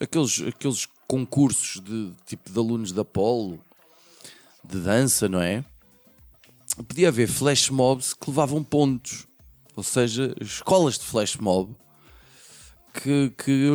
aqueles, 0.00 0.40
aqueles 0.42 0.86
concursos 1.06 1.80
de 1.82 2.12
tipo 2.26 2.50
de 2.50 2.58
alunos 2.58 2.92
da 2.92 3.04
Polo 3.04 3.58
de 4.64 4.78
dança, 4.80 5.28
não 5.28 5.40
é? 5.40 5.64
Podia 6.86 7.08
haver 7.08 7.26
flash 7.28 7.70
mobs 7.70 8.14
que 8.14 8.28
levavam 8.30 8.62
pontos, 8.62 9.26
ou 9.74 9.82
seja, 9.82 10.34
escolas 10.40 10.98
de 10.98 11.04
flash 11.04 11.36
mob 11.36 11.74
que, 12.94 13.30
que, 13.36 13.68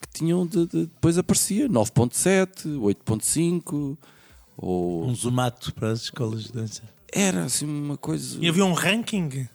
que 0.00 0.08
tinham 0.12 0.46
de, 0.46 0.66
de- 0.66 0.86
depois 0.86 1.18
aparecia 1.18 1.68
9.7, 1.68 2.78
8.5 2.78 3.96
ou 4.56 5.04
Um 5.06 5.14
zumato 5.14 5.72
para 5.74 5.90
as 5.92 6.02
escolas 6.02 6.44
de 6.44 6.52
dança. 6.52 6.82
era 7.12 7.44
assim 7.44 7.66
uma 7.66 7.96
coisa 7.96 8.38
E 8.40 8.48
havia 8.48 8.64
um 8.64 8.72
ranking. 8.72 9.48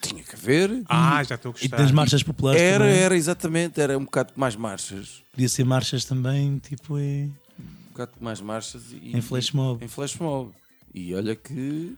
Tinha 0.00 0.22
que 0.22 0.34
haver. 0.34 0.82
Ah, 0.88 1.22
já 1.22 1.34
estou 1.36 1.50
a 1.52 1.54
E 1.58 1.60
gostar. 1.68 1.78
nas 1.82 1.92
marchas 1.92 2.22
populares 2.22 2.60
Era, 2.60 2.84
também. 2.84 2.98
era 2.98 3.16
exatamente, 3.16 3.80
era 3.80 3.98
um 3.98 4.04
bocado 4.04 4.32
mais 4.36 4.56
marchas. 4.56 5.22
Podia 5.32 5.48
ser 5.48 5.64
marchas 5.64 6.04
também, 6.04 6.58
tipo, 6.58 6.98
em, 6.98 7.26
um 7.58 7.88
bocado 7.90 8.12
mais 8.20 8.40
marchas 8.40 8.82
e, 8.92 9.16
em 9.16 9.20
flash 9.20 9.52
mob. 9.52 9.84
em 9.84 9.88
flash 9.88 10.16
mob. 10.16 10.52
E 10.94 11.14
olha 11.14 11.36
que 11.36 11.96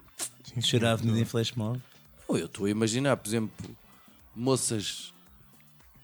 Cheira 0.61 0.91
a 0.91 0.93
avenida 0.93 1.19
em 1.19 1.25
flash 1.25 1.53
mob. 1.53 1.81
eu 2.29 2.47
estou 2.47 2.67
a 2.67 2.71
imaginar, 2.71 3.17
por 3.17 3.29
exemplo, 3.29 3.77
moças 4.35 5.13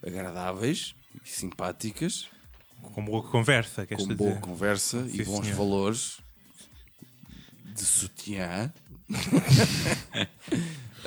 agradáveis 0.06 0.94
e 1.24 1.28
simpáticas, 1.28 2.28
Com 2.94 3.04
boa 3.04 3.22
conversa, 3.22 3.84
queres 3.86 4.04
com 4.06 4.12
dizer? 4.14 4.30
boa 4.30 4.40
conversa 4.40 4.98
e 5.12 5.18
Sim, 5.18 5.24
bons 5.24 5.44
senhor. 5.46 5.56
valores 5.58 6.18
de 7.74 7.82
sutiã 7.84 8.72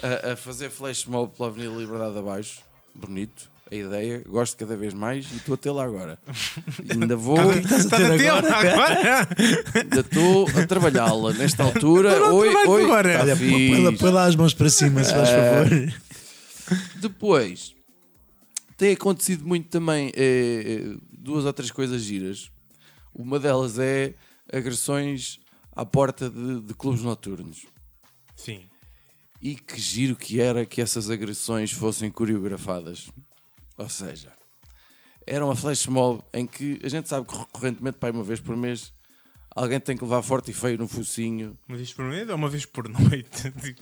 a, 0.02 0.32
a 0.32 0.36
fazer 0.36 0.70
flash 0.70 1.06
mob 1.06 1.34
pela 1.36 1.50
Avenida 1.50 1.74
Liberdade 1.76 2.18
abaixo. 2.18 2.62
Bonito. 2.94 3.50
A 3.72 3.76
ideia, 3.76 4.22
gosto 4.28 4.58
cada 4.58 4.76
vez 4.76 4.94
mais 4.94 5.26
e 5.32 5.38
estou 5.38 5.54
a 5.54 5.58
tê-la 5.58 5.86
agora. 5.86 6.20
E 6.84 6.92
ainda 6.92 7.16
vou, 7.16 7.38
Estás 7.54 7.86
a 7.86 7.98
ter 7.98 8.28
agora? 8.30 9.28
ainda 9.76 10.00
estou 10.02 10.46
a 10.62 10.68
trabalhá-la 10.68 11.32
nesta 11.34 11.64
altura. 11.64 12.34
Oi, 12.34 12.50
oi, 12.68 12.84
agora. 12.84 13.14
tá 13.18 13.22
Olha, 13.24 13.38
põe 13.38 13.82
lá- 13.84 13.92
põe 13.94 14.12
lá 14.12 14.26
as 14.26 14.36
mãos 14.36 14.54
para 14.54 14.70
cima, 14.70 15.02
se 15.06 15.14
faz 15.14 15.30
Ah. 15.30 15.64
favor. 15.64 15.94
Depois 17.00 17.74
tem 18.78 18.94
acontecido 18.94 19.46
muito 19.48 19.70
também 19.70 20.12
eh, 20.16 20.64
eh, 20.94 20.98
duas 21.12 21.46
ou 21.46 21.54
três 21.54 21.72
coisas 21.72 22.02
giras. 22.02 22.50
Uma 23.14 23.40
delas 23.40 23.78
é 23.80 24.16
agressões 24.52 25.40
à 25.76 25.86
porta 25.86 26.30
de, 26.30 26.62
de 26.62 26.74
clubes 26.74 27.04
noturnos. 27.04 27.66
Sim. 28.36 28.62
E 29.42 29.56
que 29.56 29.80
giro 29.80 30.16
que 30.16 30.40
era 30.40 30.66
que 30.66 30.82
essas 30.82 31.10
agressões 31.10 31.72
fossem 31.72 32.12
coreografadas. 32.12 33.10
Ou 33.78 33.90
seja, 33.90 34.32
era 35.26 35.44
uma 35.44 35.56
flash 35.56 35.88
mob 35.88 36.22
em 36.34 36.46
que 36.46 36.80
a 36.84 36.88
gente 36.90 37.10
sabe 37.10 37.26
que 37.28 37.36
recorrentemente, 37.36 37.98
para 37.98 38.14
uma 38.14 38.24
vez 38.24 38.40
por 38.40 38.56
mês, 38.56 38.94
alguém 39.56 39.80
tem 39.80 39.98
que 39.98 40.04
levar 40.04 40.22
forte 40.22 40.52
e 40.52 40.54
feio 40.54 40.78
no 40.78 40.88
focinho. 40.88 41.58
Uma 41.68 41.76
vez 41.78 41.92
por 41.92 42.06
mês 42.06 42.30
ou 42.30 42.36
uma 42.36 42.50
vez 42.50 42.66
por 42.66 42.88
noite? 42.90 43.52
Tipo, 43.52 43.82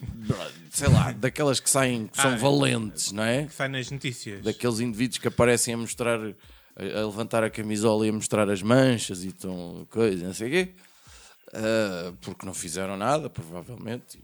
Sei 0.71 0.87
lá, 0.87 1.11
daquelas 1.11 1.59
que 1.59 1.69
saem, 1.69 2.07
que 2.07 2.15
são 2.21 2.31
Ah, 2.31 2.35
é. 2.35 2.37
valentes, 2.37 3.11
não 3.11 3.23
é? 3.23 3.45
que 3.45 3.53
sai 3.53 3.67
nas 3.67 3.91
notícias. 3.91 4.41
daqueles 4.41 4.79
indivíduos 4.79 5.17
que 5.17 5.27
aparecem 5.27 5.73
a 5.73 5.77
mostrar, 5.77 6.19
a, 6.21 7.05
levantar 7.05 7.43
a 7.43 7.49
camisola 7.49 8.05
e 8.05 8.09
a 8.09 8.13
mostrar 8.13 8.49
as 8.49 8.61
manchas 8.61 9.25
e 9.25 9.33
tão 9.33 9.85
coisa, 9.89 10.25
não 10.25 10.33
sei 10.33 10.47
o 10.47 10.51
quê, 10.51 10.73
Ah, 11.53 12.13
porque 12.21 12.45
não 12.45 12.53
fizeram 12.53 12.95
nada, 12.95 13.29
provavelmente. 13.29 14.17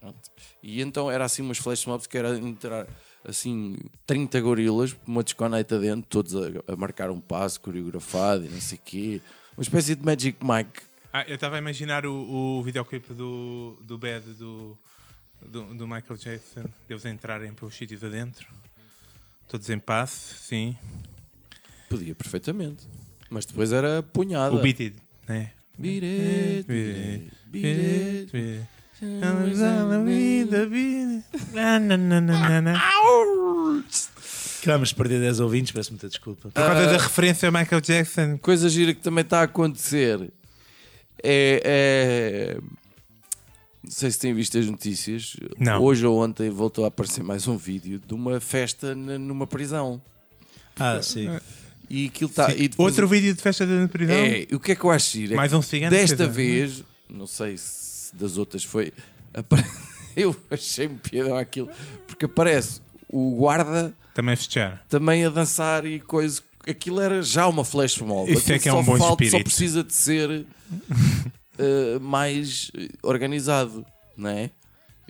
E, 0.00 0.02
pronto. 0.02 0.30
E 0.62 0.80
então 0.80 1.10
era 1.10 1.24
assim 1.24 1.42
umas 1.42 1.58
flash 1.58 1.84
mobs 1.86 2.06
que 2.06 2.16
era 2.16 2.36
entrar 2.36 2.86
assim 3.24 3.76
30 4.06 4.40
gorilas, 4.40 4.96
uma 5.06 5.22
desconecta 5.22 5.78
dentro, 5.78 6.06
todos 6.08 6.34
a, 6.34 6.72
a 6.72 6.76
marcar 6.76 7.10
um 7.10 7.20
passo 7.20 7.60
coreografado 7.60 8.46
e 8.46 8.48
não 8.48 8.60
sei 8.60 8.78
o 8.78 8.80
quê. 8.84 9.20
Uma 9.56 9.62
espécie 9.62 9.94
de 9.94 10.04
Magic 10.04 10.38
Mike. 10.42 10.82
Ah, 11.12 11.24
eu 11.28 11.34
estava 11.34 11.56
a 11.56 11.58
imaginar 11.58 12.06
o, 12.06 12.12
o 12.12 12.62
videoclipe 12.62 13.12
do, 13.12 13.76
do 13.82 13.98
Bad 13.98 14.24
do, 14.34 14.78
do, 15.42 15.74
do 15.74 15.86
Michael 15.86 16.16
Jackson, 16.16 16.64
deles 16.88 17.04
entrarem 17.04 17.52
pelos 17.52 17.74
sítios 17.74 18.02
adentro, 18.04 18.46
todos 19.48 19.68
em 19.68 19.78
passe, 19.78 20.34
sim. 20.36 20.76
Podia 21.88 22.14
perfeitamente. 22.14 22.86
Mas 23.28 23.44
depois 23.44 23.72
era 23.72 24.02
punhada. 24.02 24.54
O 24.54 24.60
Beat 24.60 24.80
It, 24.80 24.96
né? 25.28 25.52
Beat 25.76 26.04
it, 26.04 26.66
beat 26.66 26.96
it, 26.96 27.32
beat 27.46 28.34
it. 28.34 28.66
Por 28.70 28.79
Que 34.60 34.66
vamos 34.66 34.92
perder 34.92 35.20
10 35.20 35.40
ouvintes, 35.40 35.72
peço 35.72 35.90
muita 35.92 36.08
desculpa. 36.08 36.50
causa 36.52 36.86
da 36.86 36.98
referência 36.98 37.48
a 37.48 37.52
Michael 37.52 37.80
Jackson, 37.80 38.36
Coisa 38.38 38.68
gira 38.68 38.92
que 38.92 39.00
também 39.00 39.22
está 39.22 39.40
a 39.40 39.44
acontecer 39.44 40.30
é, 41.22 41.62
é- 41.64 42.60
Não 43.82 43.90
sei 43.90 44.10
se 44.10 44.18
têm 44.18 44.34
visto 44.34 44.58
as 44.58 44.66
notícias. 44.66 45.36
Não. 45.58 45.82
Hoje 45.82 46.04
ou 46.04 46.22
ontem 46.22 46.50
voltou 46.50 46.84
a 46.84 46.88
aparecer 46.88 47.22
mais 47.24 47.48
um 47.48 47.56
vídeo 47.56 48.00
de 48.06 48.12
uma 48.14 48.38
festa 48.38 48.94
na- 48.94 49.18
numa 49.18 49.46
prisão. 49.46 50.00
Ah, 50.78 51.00
sim. 51.02 51.28
E 51.88 52.06
aquilo 52.06 52.28
está. 52.30 52.50
Sim. 52.50 52.68
Outro 52.76 53.08
vídeo 53.08 53.34
de 53.34 53.40
festa 53.40 53.66
da 53.66 53.88
prisão. 53.88 54.14
É, 54.14 54.46
o 54.52 54.60
que 54.60 54.72
é 54.72 54.74
que 54.76 54.84
eu 54.84 54.90
acho 54.90 55.10
giro? 55.12 55.32
É 55.32 55.36
Mais 55.36 55.52
um 55.54 55.62
cigano. 55.62 55.90
Desta 55.90 56.26
dizer, 56.28 56.28
vez, 56.30 56.84
não 57.08 57.26
sei 57.26 57.56
se 57.56 57.89
das 58.14 58.36
outras 58.38 58.64
foi. 58.64 58.92
Eu 60.16 60.34
achei-me 60.50 60.96
piadão 60.98 61.36
aquilo. 61.36 61.68
Porque 62.06 62.24
aparece 62.24 62.80
o 63.08 63.36
guarda 63.36 63.94
Também 64.14 64.34
festejar. 64.36 64.84
também 64.88 65.24
a 65.24 65.30
dançar 65.30 65.84
e 65.86 66.00
coisa. 66.00 66.42
Aquilo 66.68 67.00
era 67.00 67.22
já 67.22 67.46
uma 67.46 67.64
flash 67.64 67.98
mob. 67.98 68.30
Isso 68.30 68.52
é 68.52 68.58
que 68.58 68.68
é 68.68 68.72
só 68.72 68.80
um 68.80 68.84
bom 68.84 68.96
falta- 68.98 69.24
Só 69.24 69.24
espírito. 69.24 69.44
precisa 69.44 69.84
de 69.84 69.94
ser 69.94 70.46
eh, 71.58 71.98
mais 72.00 72.70
organizado, 73.02 73.84
não 74.16 74.28
é? 74.30 74.50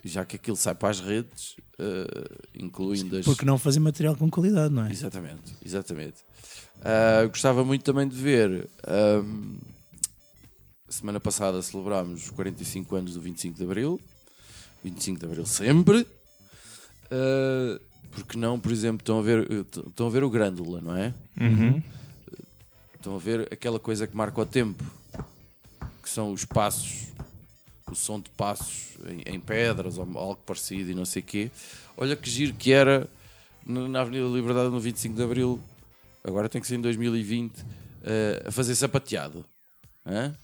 Já 0.03 0.23
que 0.25 0.35
aquilo 0.35 0.55
sai 0.55 0.73
para 0.75 0.89
as 0.89 0.99
redes, 0.99 1.55
eh, 1.77 2.37
incluindo 2.55 3.17
as. 3.17 3.25
Porque 3.25 3.43
não 3.45 3.57
fazer 3.57 3.79
material 3.79 4.15
com 4.15 4.29
qualidade, 4.29 4.73
não 4.73 4.85
é? 4.85 4.91
Exatamente, 4.91 5.53
exatamente. 5.65 6.15
Ah, 6.83 7.25
gostava 7.27 7.63
muito 7.65 7.83
também 7.83 8.07
de 8.07 8.15
ver. 8.15 8.67
Semana 10.91 11.19
passada 11.19 11.61
celebrámos 11.61 12.23
os 12.23 12.29
45 12.31 12.95
anos 12.95 13.13
do 13.13 13.21
25 13.21 13.57
de 13.57 13.63
Abril. 13.63 13.99
25 14.83 15.19
de 15.19 15.25
Abril 15.25 15.45
sempre. 15.45 16.05
Ah, 17.09 17.79
porque 18.11 18.37
não, 18.37 18.59
por 18.59 18.71
exemplo, 18.71 19.01
estão 19.01 19.19
a 19.19 19.21
ver, 19.21 19.47
estão 19.87 20.07
a 20.07 20.09
ver 20.09 20.23
o 20.23 20.29
Grândola, 20.29 20.81
não 20.81 20.95
é? 20.95 21.13
Uhum. 21.39 21.81
Estão 22.95 23.15
a 23.15 23.19
ver 23.19 23.47
aquela 23.51 23.79
coisa 23.79 24.05
que 24.05 24.15
marca 24.15 24.39
o 24.41 24.45
tempo, 24.45 24.83
que 26.03 26.09
são 26.09 26.31
os 26.31 26.45
passos, 26.45 27.07
o 27.89 27.95
som 27.95 28.19
de 28.19 28.29
passos 28.31 28.97
em, 29.07 29.35
em 29.35 29.39
pedras 29.39 29.97
ou 29.97 30.07
algo 30.17 30.39
parecido 30.45 30.91
e 30.91 30.93
não 30.93 31.05
sei 31.05 31.21
o 31.21 31.25
quê. 31.25 31.51
Olha 31.97 32.15
que 32.15 32.29
giro 32.29 32.53
que 32.53 32.71
era 32.71 33.07
na 33.65 34.01
Avenida 34.01 34.27
da 34.27 34.35
Liberdade 34.35 34.69
no 34.69 34.79
25 34.79 35.15
de 35.15 35.23
Abril 35.23 35.61
agora 36.23 36.49
tem 36.49 36.61
que 36.61 36.67
ser 36.67 36.75
em 36.75 36.81
2020 36.81 37.53
eh, 38.03 38.43
a 38.47 38.51
fazer 38.51 38.75
sapateado. 38.75 39.45
Hã? 40.05 40.35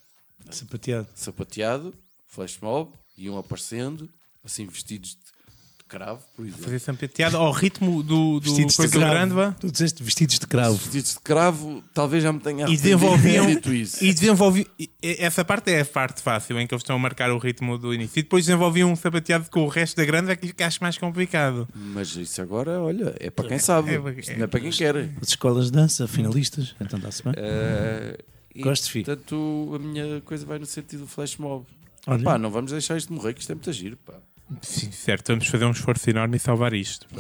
Sapateado. 0.50 1.08
Sapateado, 1.16 1.94
flash 2.28 2.58
mob, 2.62 2.92
iam 3.18 3.38
aparecendo, 3.38 4.10
assim 4.46 4.66
vestidos 4.66 5.10
de, 5.12 5.16
de 5.18 5.84
cravo, 5.88 6.22
por 6.36 6.46
exemplo. 6.46 6.64
Fazer 6.64 6.80
sapateado 6.80 7.38
ao 7.38 7.52
ritmo 7.52 8.02
do, 8.04 8.40
do 8.40 8.42
Vestidos 8.42 8.74
de 8.74 8.78
coisa 8.78 8.92
do 8.94 9.00
cravo. 9.00 9.14
grande, 9.14 9.34
vá. 9.34 9.52
Tu 9.54 9.72
disseste 9.72 10.04
vestidos 10.04 10.40
de 10.40 10.48
cravo. 10.48 10.76
Vestidos 10.78 11.14
de 11.16 11.20
cravo, 11.20 11.84
talvez 11.94 12.24
já 12.24 12.32
me 12.32 12.40
tenha 12.40 12.66
E 12.66 12.72
de 12.72 12.78
desenvolviam. 12.78 13.50
isso. 13.50 14.04
E 14.04 14.14
desenvolvi, 14.14 14.68
e- 14.80 14.90
essa 15.02 15.44
parte 15.44 15.72
é 15.72 15.82
a 15.82 15.86
parte 15.86 16.22
fácil, 16.22 16.60
em 16.60 16.68
que 16.68 16.74
eles 16.74 16.82
estão 16.84 16.96
a 16.96 17.00
marcar 17.00 17.30
o 17.32 17.38
ritmo 17.38 17.78
do 17.78 17.94
início. 17.94 18.20
E 18.20 18.24
depois 18.24 18.46
desenvolviam 18.46 18.92
um 18.92 18.96
sapateado 18.96 19.50
com 19.50 19.64
o 19.64 19.68
resto 19.68 19.98
da 19.98 20.06
grande, 20.06 20.32
é 20.32 20.36
que 20.36 20.64
acho 20.64 20.82
mais 20.82 20.98
complicado. 20.98 21.68
Mas 21.76 22.16
isso 22.16 22.42
agora, 22.42 22.80
olha, 22.82 23.16
é 23.20 23.30
para 23.30 23.48
quem 23.50 23.60
sabe. 23.60 23.96
É 23.96 24.00
para- 24.00 24.12
Isto 24.14 24.34
não 24.38 24.44
é 24.44 24.48
para 24.48 24.60
quem 24.60 24.72
quer. 24.72 24.96
As 25.22 25.30
escolas 25.30 25.66
de 25.66 25.72
dança, 25.72 26.08
finalistas. 26.08 26.76
Então 26.80 26.98
está-se 27.00 27.24
bem. 27.24 27.34
E, 27.38 28.18
Gosto, 28.62 28.92
fi. 28.92 29.04
Portanto, 29.04 29.72
a 29.76 29.80
minha 29.80 30.22
coisa 30.22 30.46
vai 30.46 30.60
no 30.60 30.66
sentido 30.66 31.02
do 31.02 31.08
flash 31.08 31.38
mob. 31.38 31.66
Olha. 32.06 32.24
Pá, 32.24 32.38
não 32.38 32.50
vamos 32.50 32.72
deixar 32.72 32.98
isto 32.98 33.14
morrer, 33.14 33.34
que 33.34 33.42
isto 33.42 33.52
é 33.52 33.56
muito 33.56 33.72
giro. 33.74 33.98
Pá. 33.98 34.14
Sim, 34.62 34.92
certo, 34.92 35.30
vamos 35.30 35.48
fazer 35.48 35.66
um 35.66 35.72
esforço 35.72 36.10
enorme 36.10 36.38
e 36.38 36.40
salvar 36.40 36.74
isto. 36.74 37.08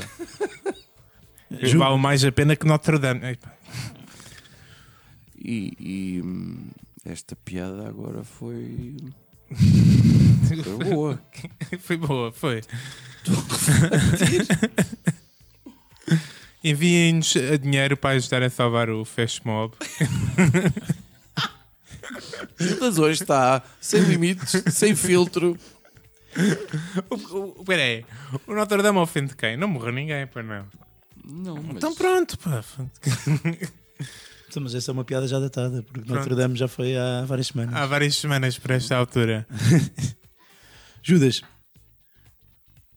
Vale 1.77 1.97
mais 1.97 2.23
a 2.23 2.31
pena 2.31 2.55
que 2.55 2.65
Notre 2.65 2.99
Dame. 2.99 3.25
Ei. 3.25 3.37
E, 5.37 5.73
e, 5.79 6.21
hum, 6.21 6.69
esta 7.05 7.35
piada 7.35 7.87
agora 7.87 8.23
foi. 8.23 8.97
foi 10.47 10.57
boa. 10.89 11.21
Foi 11.79 11.97
boa, 11.97 12.31
foi. 12.31 12.61
Enviem-nos 16.63 17.33
dinheiro 17.61 17.95
para 17.95 18.15
ajudar 18.15 18.43
a 18.43 18.49
salvar 18.49 18.89
o 18.89 19.05
Flash 19.05 19.39
Mob. 19.41 19.73
Mas 22.79 22.97
hoje 22.97 23.21
está 23.23 23.61
sem 23.81 24.01
limites, 24.01 24.61
sem 24.73 24.95
filtro. 24.95 25.57
O- 27.09 27.15
o- 27.15 27.55
Espera 27.61 27.81
aí, 27.81 28.05
o 28.45 28.53
Notre 28.53 28.81
Dame 28.83 28.99
ofende 28.99 29.35
quem? 29.35 29.57
Não 29.57 29.67
morreu 29.67 29.91
ninguém, 29.93 30.27
pois 30.27 30.45
não. 30.45 30.65
Não, 31.25 31.55
mas... 31.61 31.77
Então 31.77 31.93
pronto, 31.95 32.37
pá. 32.39 32.63
Mas 34.59 34.73
essa 34.73 34.89
é 34.89 34.93
uma 34.93 35.03
piada 35.05 35.27
já 35.27 35.39
datada, 35.39 35.83
porque 35.83 36.11
Notre 36.11 36.33
Dame 36.35 36.55
já 36.55 36.67
foi 36.67 36.97
há 36.97 37.23
várias 37.25 37.47
semanas. 37.47 37.75
Há 37.75 37.85
várias 37.85 38.15
semanas 38.15 38.57
para 38.57 38.75
esta 38.75 38.95
altura. 38.95 39.45
Judas, 41.03 41.41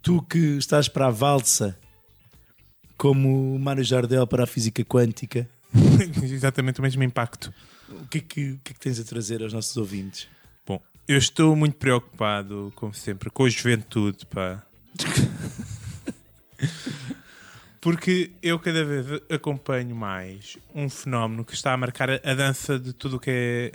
tu 0.00 0.22
que 0.22 0.38
estás 0.56 0.88
para 0.88 1.08
a 1.08 1.10
valsa 1.10 1.76
como 2.96 3.54
o 3.54 3.58
Mário 3.58 3.84
Jardel 3.84 4.26
para 4.26 4.44
a 4.44 4.46
física 4.46 4.82
quântica, 4.84 5.48
Exatamente 6.22 6.80
o 6.80 6.82
mesmo 6.82 7.02
impacto. 7.02 7.52
O 7.90 8.06
que, 8.06 8.18
é 8.18 8.20
que, 8.20 8.50
o 8.52 8.60
que 8.62 8.72
é 8.72 8.74
que 8.74 8.80
tens 8.80 9.00
a 9.00 9.04
trazer 9.04 9.42
aos 9.42 9.52
nossos 9.52 9.76
ouvintes? 9.76 10.28
Bom, 10.66 10.80
eu 11.06 11.18
estou 11.18 11.54
muito 11.56 11.76
preocupado, 11.76 12.72
como 12.76 12.94
sempre, 12.94 13.30
com 13.30 13.44
a 13.44 13.48
juventude, 13.48 14.26
pá. 14.26 14.64
Porque 17.80 18.30
eu 18.42 18.58
cada 18.58 18.84
vez 18.84 19.06
acompanho 19.30 19.96
mais 19.96 20.58
um 20.74 20.88
fenómeno 20.90 21.44
que 21.44 21.54
está 21.54 21.72
a 21.72 21.76
marcar 21.76 22.10
a 22.10 22.34
dança 22.34 22.78
de 22.78 22.92
tudo 22.92 23.16
o 23.16 23.20
que 23.20 23.30
é 23.30 23.72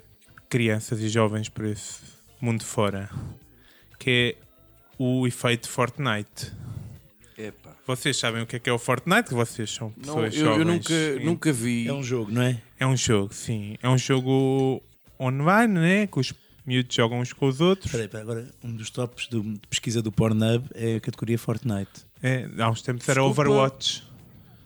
crianças 0.47 0.99
e 1.01 1.09
jovens 1.09 1.49
por 1.49 1.65
esse 1.65 2.01
mundo 2.39 2.63
fora, 2.63 3.09
que 3.97 4.37
é 4.37 4.45
o 4.99 5.25
efeito 5.25 5.67
Fortnite. 5.67 6.53
Epá. 7.37 7.75
Vocês 7.85 8.15
sabem 8.17 8.41
o 8.41 8.47
que 8.47 8.55
é 8.55 8.59
que 8.59 8.69
é 8.69 8.73
o 8.73 8.79
Fortnite? 8.79 9.33
Vocês 9.33 9.69
são 9.69 9.87
Não, 9.97 10.15
pessoas 10.15 10.35
eu, 10.35 10.39
eu 10.39 10.45
jovens. 10.59 10.65
nunca, 10.65 10.93
e- 10.93 11.25
nunca 11.25 11.51
vi. 11.51 11.87
É 11.87 11.93
um 11.93 12.01
jogo, 12.03 12.31
não 12.31 12.41
é? 12.41 12.61
É 12.79 12.87
um 12.87 12.95
jogo, 12.95 13.33
sim. 13.33 13.77
É 13.83 13.89
um 13.89 13.97
jogo 13.97 14.81
online, 15.19 15.73
né? 15.73 16.07
Que 16.07 16.19
os 16.19 16.33
miúdos 16.65 16.95
jogam 16.95 17.19
uns 17.19 17.33
com 17.33 17.47
os 17.47 17.59
outros. 17.59 17.87
Espera 17.87 18.03
aí, 18.03 18.07
espera, 18.07 18.23
agora 18.23 18.47
um 18.63 18.73
dos 18.73 18.89
tops 18.89 19.27
do- 19.27 19.43
de 19.43 19.59
pesquisa 19.69 20.01
do 20.01 20.11
Pornhub 20.11 20.65
é 20.73 20.95
a 20.95 20.99
categoria 21.01 21.37
Fortnite. 21.37 21.91
É, 22.23 22.49
há 22.57 22.69
uns 22.69 22.81
tempos 22.81 23.07
era 23.09 23.19
Desculpa. 23.21 23.41
Overwatch. 23.41 24.03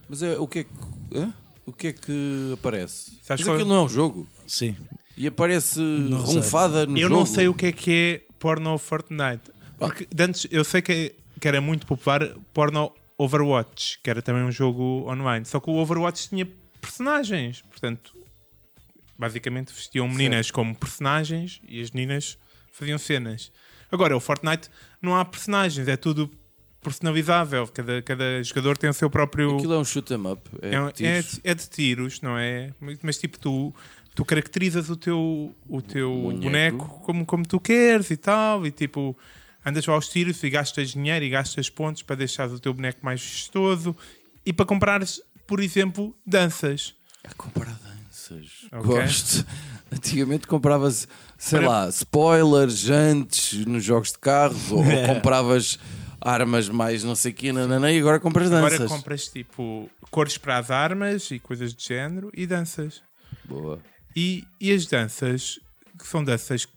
Mas 0.07 0.21
é, 0.23 0.37
o 0.37 0.47
que 0.47 0.59
é 0.59 0.63
que. 0.63 0.69
hã? 1.15 1.33
O 1.65 1.73
que 1.73 1.87
é 1.87 1.93
que 1.93 2.51
aparece? 2.53 3.11
Sabes 3.21 3.41
Mas 3.41 3.43
qual- 3.43 3.55
aquilo 3.55 3.69
não 3.69 3.81
é 3.81 3.83
um 3.85 3.89
jogo. 3.89 4.27
Sim. 4.47 4.75
E 5.17 5.27
aparece 5.27 5.79
Não 5.79 6.25
sei. 6.25 6.35
ronfada 6.35 6.85
no 6.85 6.97
Eu 6.97 7.09
jogo. 7.09 7.15
não 7.19 7.25
sei 7.25 7.47
o 7.47 7.53
que 7.53 7.65
é 7.67 7.71
que 7.71 7.91
é 7.91 8.21
porno 8.39 8.77
Fortnite. 8.77 9.41
Porque 9.77 10.07
antes 10.19 10.47
eu 10.49 10.63
sei 10.63 10.81
que, 10.81 11.13
que 11.39 11.47
era 11.47 11.59
muito 11.61 11.85
popular 11.87 12.27
porno 12.53 12.91
Overwatch, 13.17 13.99
que 14.03 14.09
era 14.09 14.21
também 14.21 14.43
um 14.43 14.51
jogo 14.51 15.09
online. 15.09 15.45
Só 15.45 15.59
que 15.59 15.69
o 15.69 15.73
Overwatch 15.75 16.29
tinha 16.29 16.47
personagens. 16.81 17.61
Portanto, 17.63 18.15
basicamente 19.17 19.73
vestiam 19.73 20.07
meninas 20.07 20.51
como 20.51 20.75
personagens 20.75 21.61
e 21.67 21.81
as 21.81 21.91
meninas 21.91 22.37
faziam 22.71 22.97
cenas. 22.97 23.51
Agora, 23.91 24.15
o 24.15 24.19
Fortnite 24.19 24.69
não 25.01 25.15
há 25.17 25.25
personagens, 25.25 25.87
é 25.87 25.97
tudo 25.97 26.29
personalizável. 26.81 27.67
Cada, 27.67 28.01
cada 28.01 28.41
jogador 28.43 28.77
tem 28.77 28.89
o 28.89 28.93
seu 28.93 29.09
próprio. 29.09 29.57
Aquilo 29.57 29.73
é 29.73 29.77
um 29.79 29.83
shoot 29.85 30.13
'em 30.13 30.27
up. 30.31 30.49
É, 30.61 30.75
É, 30.75 30.81
um- 30.81 30.87
é, 30.87 31.23
é 31.43 31.53
de 31.53 31.69
tiros, 31.69 32.21
não 32.21 32.37
é? 32.37 32.71
Mas, 32.79 32.99
mas, 33.01 33.17
tipo, 33.17 33.37
tu, 33.39 33.73
tu 34.15 34.23
caracterizas 34.23 34.89
o 34.89 34.95
teu, 34.95 35.53
o 35.67 35.81
teu 35.81 36.09
Boneco. 36.13 36.41
boneco, 36.43 36.99
como, 37.03 37.25
como 37.25 37.45
tu 37.45 37.59
queres 37.59 38.09
e 38.11 38.17
tal, 38.17 38.65
e 38.65 38.71
tipo, 38.71 39.17
andas 39.69 39.87
aos 39.87 40.07
tiros 40.09 40.41
e 40.43 40.49
gastas 40.49 40.89
dinheiro 40.89 41.23
e 41.25 41.29
gastas 41.29 41.69
pontos 41.69 42.01
para 42.01 42.15
deixares 42.17 42.53
o 42.53 42.59
teu 42.59 42.73
boneco 42.73 42.99
mais 43.01 43.21
vistoso 43.21 43.95
e 44.45 44.51
para 44.51 44.65
comprares, 44.65 45.21
por 45.47 45.59
exemplo, 45.59 46.15
danças. 46.25 46.93
A 47.23 47.33
comprar 47.33 47.77
danças. 47.83 48.47
Ok. 48.71 48.83
Gosto. 48.83 49.45
Antigamente 49.91 50.45
comprava-se, 50.47 51.07
sei 51.37 51.59
Para- 51.59 51.69
lá, 51.69 51.89
spoilers, 51.89 52.77
jantes 52.77 53.65
nos 53.65 53.83
jogos 53.83 54.11
de 54.11 54.19
carros, 54.19 54.71
ou, 54.71 54.79
ou 54.79 54.83
É. 54.91 55.07
compravas 55.07 55.79
armas 56.21 56.67
mais 56.69 57.03
não 57.03 57.15
sei 57.15 57.31
o 57.31 57.35
que, 57.35 57.51
nananã, 57.51 57.91
e 57.91 57.97
agora 57.99 58.19
compras 58.19 58.49
danças. 58.49 58.73
Agora 58.73 58.89
compras 58.89 59.27
tipo 59.27 59.89
cores 60.11 60.37
para 60.37 60.57
as 60.57 60.69
armas 60.69 61.31
e 61.31 61.39
coisas 61.39 61.73
de 61.73 61.83
género 61.83 62.29
e 62.33 62.45
danças. 62.45 63.01
Boa. 63.45 63.79
E, 64.15 64.43
e 64.59 64.71
as 64.71 64.85
danças, 64.85 65.59
que 65.97 66.05
são 66.05 66.23
danças 66.23 66.65
que 66.65 66.71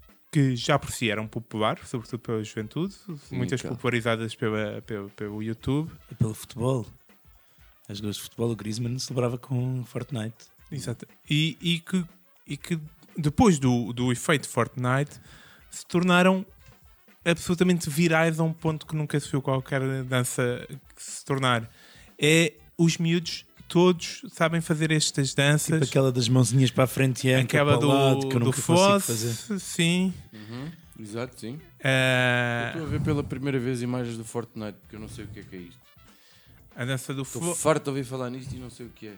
já 0.55 0.79
por 0.79 0.90
si 0.90 1.11
eram 1.11 1.27
popular, 1.27 1.79
sobretudo 1.85 2.18
pela 2.18 2.42
juventude, 2.42 2.95
muitas 3.31 3.61
claro. 3.61 3.77
popularizadas 3.77 4.35
pela, 4.35 4.83
pelo, 4.83 5.11
pelo 5.11 5.42
YouTube. 5.42 5.90
E 6.11 6.14
pelo 6.14 6.35
futebol. 6.35 6.87
As 7.88 7.99
jogadores 7.99 8.16
de 8.16 8.23
futebol, 8.23 8.51
o 8.51 8.57
Griezmann 8.57 8.99
celebrava 8.99 9.37
com 9.37 9.85
Fortnite. 9.85 10.47
Exato. 10.71 11.07
E, 11.29 11.59
e, 11.61 11.81
que, 11.81 12.05
e 12.47 12.57
que 12.57 12.81
depois 13.16 13.59
do, 13.59 13.92
do 13.92 14.11
efeito 14.11 14.49
Fortnite 14.49 15.21
se 15.71 15.87
tornaram 15.87 16.47
absolutamente 17.25 17.88
virais 17.90 18.40
a 18.40 18.42
um 18.42 18.53
ponto 18.53 18.87
que 18.87 18.97
nunca 18.97 19.18
se 19.21 19.31
viu 19.31 19.42
qualquer 19.42 20.03
dança 20.05 20.66
se 20.97 21.25
tornar. 21.25 21.71
É 22.18 22.55
os 22.77 22.99
miúdos 22.99 23.45
todos 23.73 24.21
sabem 24.31 24.61
fazer 24.61 24.91
estas 24.93 25.33
danças. 25.33 25.81
Tipo 25.81 25.85
aquela 25.91 26.13
das 26.13 26.29
mãozinhas 26.29 26.71
para 26.71 26.85
a 26.85 26.87
frente 26.87 27.27
e 27.27 27.33
a 27.33 27.39
anca 27.39 27.45
Aquela 27.57 27.73
para 27.73 27.81
do, 27.81 27.89
o 27.89 27.93
lado, 27.93 28.21
que 28.21 28.27
eu 28.37 28.41
do 28.41 28.45
nunca 28.47 28.57
consigo 28.61 28.77
Foz, 28.79 29.07
fazer. 29.07 29.59
sim. 29.59 30.13
Exato, 31.01 31.41
sim. 31.41 31.59
Ah, 31.83 32.69
Estou 32.73 32.87
a 32.87 32.91
ver 32.91 33.01
pela 33.01 33.25
primeira 33.25 33.59
vez 33.59 33.81
imagens 33.81 34.19
do 34.19 34.25
Fortnite, 34.25 34.77
porque 34.83 34.97
eu 34.97 35.01
não 35.01 35.09
sei 35.09 35.25
o 35.25 35.29
que 35.29 35.41
é 35.41 35.43
que 35.43 35.57
é 35.57 35.59
isto. 35.61 35.81
a 36.77 36.85
dança 36.85 37.15
do 37.15 37.23
Estou 37.23 37.55
farto 37.55 37.85
de 37.85 37.91
ouvir 37.91 38.05
falar 38.05 38.29
nisto 38.29 38.55
e 38.55 38.59
não 38.59 38.69
sei 38.71 38.87
o 38.87 38.91
que 38.91 39.09
é. 39.09 39.15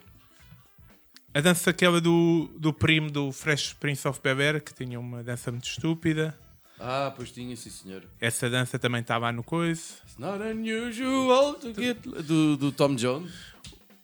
A 1.35 1.41
dança 1.41 1.71
aquela 1.71 2.01
do, 2.01 2.49
do 2.57 2.73
primo 2.73 3.11
do 3.11 3.33
Fresh 3.33 3.73
Prince 3.75 4.07
of 4.07 4.21
Bel-Air, 4.23 4.63
que 4.63 4.73
tinha 4.73 5.01
uma 5.01 5.21
dança 5.25 5.51
muito 5.51 5.69
estúpida. 5.69 6.39
Ah, 6.79 7.13
pois 7.17 7.33
tinha, 7.33 7.57
sim 7.57 7.71
senhor. 7.71 8.05
Essa 8.21 8.49
dança 8.49 8.79
também 8.79 9.01
estava 9.01 9.31
no 9.33 9.43
coisa. 9.43 9.81
It's 10.05 10.17
not 10.17 10.41
unusual 10.43 11.55
to 11.55 11.75
get... 11.75 11.99
Do, 12.03 12.57
do 12.57 12.71
Tom 12.73 12.95
Jones. 12.95 13.33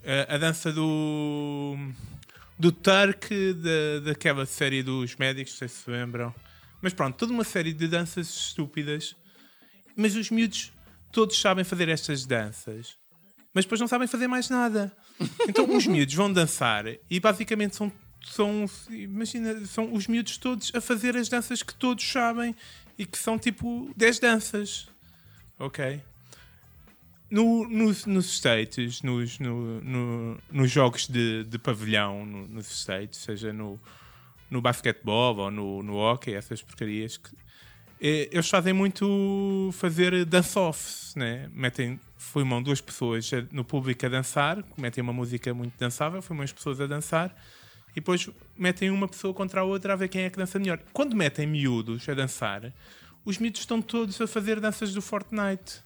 A, 0.05 0.35
a 0.35 0.39
dança 0.39 0.73
do. 0.73 1.77
do 2.59 2.73
Turk, 2.73 3.29
da, 3.55 4.11
daquela 4.11 4.47
série 4.47 4.83
dos 4.83 5.17
médicos, 5.17 5.53
não 5.53 5.59
sei 5.59 5.69
se 5.69 5.85
se 5.85 5.91
lembram. 5.91 6.35
Mas 6.81 6.95
pronto, 6.95 7.17
toda 7.17 7.33
uma 7.33 7.45
série 7.45 7.73
de 7.73 7.87
danças 7.87 8.29
estúpidas. 8.29 9.15
Mas 9.97 10.17
os 10.17 10.31
miúdos 10.31 10.73
todos 11.13 11.39
sabem 11.39 11.65
fazer 11.65 11.89
estas 11.89 12.25
danças. 12.25 12.97
Mas 13.53 13.65
depois 13.65 13.81
não 13.81 13.89
sabem 13.89 14.07
fazer 14.07 14.29
mais 14.29 14.49
nada. 14.49 14.93
Então 15.49 15.77
os 15.77 15.87
miúdos 15.87 16.15
vão 16.15 16.33
dançar 16.33 16.85
e 17.11 17.21
basicamente 17.21 17.77
são. 17.77 17.93
São, 18.23 18.67
imagina, 18.91 19.65
são 19.65 19.95
os 19.95 20.07
miúdos 20.07 20.37
todos 20.37 20.71
a 20.75 20.81
fazer 20.83 21.17
as 21.17 21.31
danças 21.31 21.63
que 21.63 21.73
todos 21.75 22.05
sabem 22.05 22.55
e 22.99 23.07
que 23.07 23.19
são 23.19 23.39
tipo 23.39 23.91
10 23.97 24.19
danças. 24.19 24.89
Ok? 25.59 26.03
No, 27.31 27.69
nos, 27.69 28.07
nos 28.07 28.27
States, 28.35 29.03
nos, 29.03 29.39
no, 29.39 29.81
no- 29.83 30.39
nos 30.51 30.71
jogos 30.71 31.07
de, 31.07 31.45
de 31.45 31.59
pavilhão 31.59 32.27
no- 32.27 32.49
nos 32.49 32.69
States, 32.71 33.21
seja 33.21 33.53
no, 33.53 33.79
no 34.51 34.61
basquetebol 34.61 35.37
ou 35.37 35.51
no, 35.51 35.83
no 35.83 35.95
hockey, 35.97 36.35
essas 36.35 36.61
porcarias, 36.61 37.17
que 37.19 37.31
eh, 38.01 38.29
eles 38.33 38.49
fazem 38.49 38.73
muito 38.73 39.71
fazer 39.75 40.25
dance-offs, 40.25 41.15
né? 41.15 41.49
Metem, 41.55 42.01
filmam 42.19 42.61
duas 42.61 42.81
pessoas 42.81 43.31
no 43.53 43.65
público 43.65 44.05
a 44.07 44.09
dançar, 44.09 44.65
metem 44.77 45.01
uma 45.03 45.13
música 45.13 45.55
muito 45.55 45.79
dançável, 45.79 46.21
filmam 46.21 46.43
as 46.45 46.53
pessoas 46.53 46.81
a 46.81 46.87
dançar 46.89 47.33
e 47.93 47.95
depois 47.97 48.29
metem 48.57 48.91
uma 48.91 49.07
pessoa 49.07 49.33
contra 49.33 49.61
a 49.61 49.65
outra 49.65 49.93
a 49.93 49.97
ver 49.97 50.09
quem 50.09 50.23
é 50.23 50.31
que 50.31 50.37
dança 50.39 50.59
melhor. 50.59 50.81
Quando 50.93 51.15
metem 51.15 51.47
miúdos 51.47 52.09
a 52.09 52.15
dançar, 52.15 52.73
os 53.25 53.39
miúdos 53.39 53.61
estão 53.61 53.81
todos 53.81 54.21
a 54.21 54.27
fazer 54.27 54.59
danças 54.59 54.93
do 54.93 55.01
Fortnite. 55.03 55.83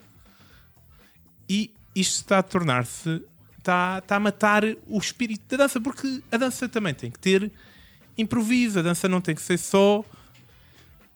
E 1.48 1.70
isto 1.94 2.16
está 2.22 2.38
a 2.38 2.42
tornar-se. 2.42 3.22
Está, 3.59 3.98
está 4.02 4.16
a 4.16 4.20
matar 4.20 4.62
o 4.87 4.98
espírito 4.98 5.42
da 5.48 5.64
dança, 5.64 5.80
porque 5.80 6.22
a 6.30 6.37
dança 6.37 6.68
também 6.68 6.92
tem 6.92 7.11
que 7.11 7.18
ter 7.18 7.50
improviso, 8.16 8.78
a 8.78 8.83
dança 8.83 9.09
não 9.09 9.20
tem 9.20 9.35
que 9.35 9.40
ser 9.42 9.59
só. 9.59 10.04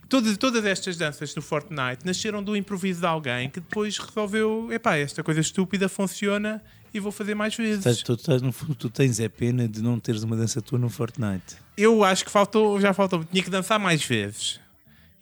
Todas, 0.08 0.38
todas 0.38 0.64
estas 0.64 0.96
danças 0.96 1.34
do 1.34 1.42
Fortnite 1.42 2.04
nasceram 2.06 2.42
do 2.42 2.56
improviso 2.56 3.00
de 3.00 3.06
alguém 3.06 3.50
que 3.50 3.60
depois 3.60 3.98
resolveu: 3.98 4.68
epá, 4.72 4.96
esta 4.96 5.22
coisa 5.22 5.40
estúpida 5.40 5.88
funciona 5.88 6.62
e 6.94 6.98
vou 6.98 7.12
fazer 7.12 7.34
mais 7.34 7.54
vezes. 7.54 7.80
Estás- 7.80 8.02
tu, 8.02 8.14
estás 8.14 8.40
no 8.40 8.50
fundo, 8.50 8.74
tu 8.74 8.88
tens 8.88 9.20
é 9.20 9.28
pena 9.28 9.68
de 9.68 9.82
não 9.82 10.00
teres 10.00 10.22
uma 10.22 10.34
dança 10.34 10.62
tua 10.62 10.78
no 10.78 10.88
Fortnite. 10.88 11.56
Eu 11.76 12.02
acho 12.02 12.24
que 12.24 12.30
faltou, 12.30 12.80
já 12.80 12.94
faltou, 12.94 13.22
tinha 13.24 13.42
que 13.42 13.50
dançar 13.50 13.78
mais 13.78 14.02
vezes. 14.02 14.58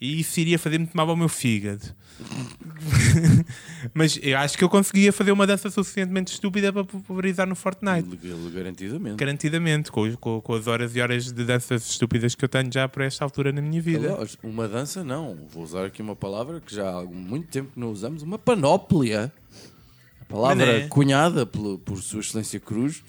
E 0.01 0.21
isso 0.21 0.39
iria 0.41 0.59
fazer 0.59 0.79
muito 0.79 0.95
mal 0.95 1.09
ao 1.09 1.17
meu 1.17 1.29
fígado. 1.29 1.83
Mas 3.95 4.19
eu 4.23 4.37
acho 4.39 4.57
que 4.59 4.65
eu 4.65 4.69
conseguia 4.69 5.13
fazer 5.13 5.33
uma 5.33 5.47
dança 5.47 5.71
suficientemente 5.71 6.33
estúpida 6.33 6.73
para 6.73 6.85
popularizar 6.85 7.47
no 7.47 7.55
Fortnite. 7.55 8.09
Garantidamente. 8.53 9.17
Garantidamente, 9.17 9.91
com, 9.93 10.15
com- 10.17 10.41
com 10.41 10.55
as 10.55 10.67
horas 10.67 10.95
e 10.97 11.01
horas 11.01 11.33
de 11.33 11.45
danças 11.45 11.89
estúpidas 11.89 12.35
que 12.35 12.45
eu 12.45 12.49
tenho 12.49 12.71
já 12.73 12.89
por 12.89 13.03
esta 13.03 13.25
altura 13.25 13.53
na 13.53 13.63
minha 13.63 13.81
vida. 13.81 14.09
Uma 14.43 14.69
dança 14.69 15.03
não. 15.03 15.37
Vou 15.53 15.63
usar 15.63 15.87
aqui 15.87 16.03
uma 16.03 16.17
palavra 16.17 16.61
que 16.61 16.75
já 16.75 16.89
há 16.91 17.03
muito 17.03 17.49
tempo 17.49 17.73
que 17.73 17.81
não 17.81 17.91
usamos, 17.91 18.23
uma 18.23 18.39
panóplia. 18.39 19.33
Palavra 20.29 20.67
Mané. 20.67 20.89
cunhada 20.89 21.47
pelo- 21.47 21.79
por 21.79 22.03
Sua 22.03 22.21
Excelência 22.21 22.59
Cruz. 22.59 23.03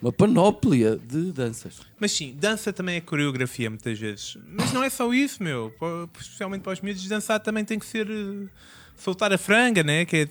Uma 0.00 0.12
panóplia 0.12 0.96
de 0.96 1.32
danças. 1.32 1.80
Mas 1.98 2.12
sim, 2.12 2.36
dança 2.38 2.72
também 2.72 2.96
é 2.96 3.00
coreografia 3.00 3.68
muitas 3.68 3.98
vezes. 3.98 4.36
Mas 4.48 4.72
não 4.72 4.82
é 4.82 4.88
só 4.90 5.12
isso, 5.12 5.42
meu. 5.42 5.72
Especialmente 6.20 6.62
para 6.62 6.72
os 6.72 6.80
miúdos, 6.80 7.06
dançar 7.08 7.40
também 7.40 7.64
tem 7.64 7.78
que 7.78 7.86
ser 7.86 8.08
eh, 8.08 8.46
soltar 8.96 9.32
a 9.32 9.38
franga, 9.38 9.82
né? 9.82 10.04
Que 10.04 10.16
é, 10.18 10.28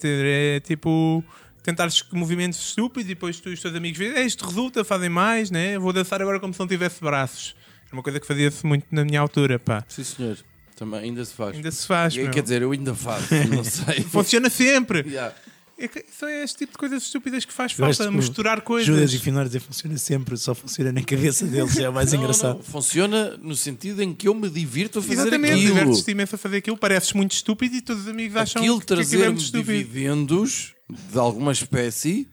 é 0.55 0.59
tipo 0.61 1.23
tentar 1.63 1.87
movimentos 2.11 2.59
estúpidos 2.59 3.05
e 3.09 3.13
depois 3.13 3.39
tu 3.39 3.49
e 3.49 3.53
os 3.53 3.61
teus 3.61 3.75
amigos 3.75 3.99
veem, 3.99 4.13
"É, 4.13 4.23
isto 4.25 4.45
resulta, 4.45 4.83
fazem 4.83 5.09
mais, 5.09 5.51
né? 5.51 5.77
Vou 5.77 5.93
dançar 5.93 6.21
agora 6.21 6.39
como 6.39 6.53
se 6.53 6.59
não 6.59 6.67
tivesse 6.67 7.01
braços. 7.01 7.55
É 7.91 7.93
uma 7.93 8.01
coisa 8.01 8.19
que 8.19 8.25
fazia-se 8.25 8.65
muito 8.65 8.85
na 8.89 9.03
minha 9.05 9.19
altura, 9.19 9.59
pá. 9.59 9.83
Sim, 9.89 10.03
senhor. 10.03 10.37
Também 10.75 11.01
ainda 11.01 11.23
se 11.23 11.33
faz. 11.33 11.55
Ainda 11.55 11.69
se 11.71 11.85
faz, 11.85 12.13
Quer 12.15 12.33
meu. 12.33 12.41
dizer, 12.41 12.61
eu 12.63 12.71
ainda 12.71 12.95
faço, 12.95 13.35
não 13.49 13.61
sei. 13.65 14.01
Funciona 14.01 14.49
sempre. 14.49 15.01
Yeah. 15.11 15.35
É 15.83 16.05
são 16.11 16.29
este 16.29 16.59
tipo 16.59 16.73
de 16.73 16.77
coisas 16.77 17.03
estúpidas 17.03 17.43
que 17.43 17.51
faz 17.51 17.71
falta, 17.71 18.03
que 18.03 18.09
o 18.09 18.11
misturar 18.13 18.61
coisas. 18.61 18.85
Judas 18.85 19.11
e 19.13 19.17
Finório 19.19 19.49
dizer 19.49 19.59
funciona 19.61 19.97
sempre, 19.97 20.37
só 20.37 20.53
funciona 20.53 20.91
na 20.91 21.01
cabeça 21.03 21.45
deles, 21.47 21.77
é 21.77 21.89
o 21.89 21.93
mais 21.93 22.13
Não, 22.13 22.19
engraçado. 22.19 22.57
não, 22.57 22.63
funciona 22.63 23.35
no 23.37 23.55
sentido 23.55 24.01
em 24.03 24.13
que 24.13 24.27
eu 24.27 24.35
me 24.35 24.49
divirto 24.49 24.99
a 24.99 25.01
fazer 25.01 25.13
Exatamente, 25.21 25.53
aquilo. 25.53 25.75
divertes-te 25.75 26.11
imenso 26.11 26.35
a 26.35 26.37
fazer 26.37 26.57
aquilo, 26.57 26.77
pareces 26.77 27.13
muito 27.13 27.31
estúpido 27.31 27.75
e 27.75 27.81
todos 27.81 28.03
os 28.03 28.07
amigos 28.07 28.37
acham 28.37 28.61
Aquilo 28.61 28.79
que, 28.79 28.85
que 28.85 28.93
aquilo 29.01 29.23
é 29.23 29.27
muito 29.29 29.41
estúpido. 29.43 29.73
dividendos 29.73 30.73
de 31.11 31.17
alguma 31.17 31.51
espécie, 31.51 32.27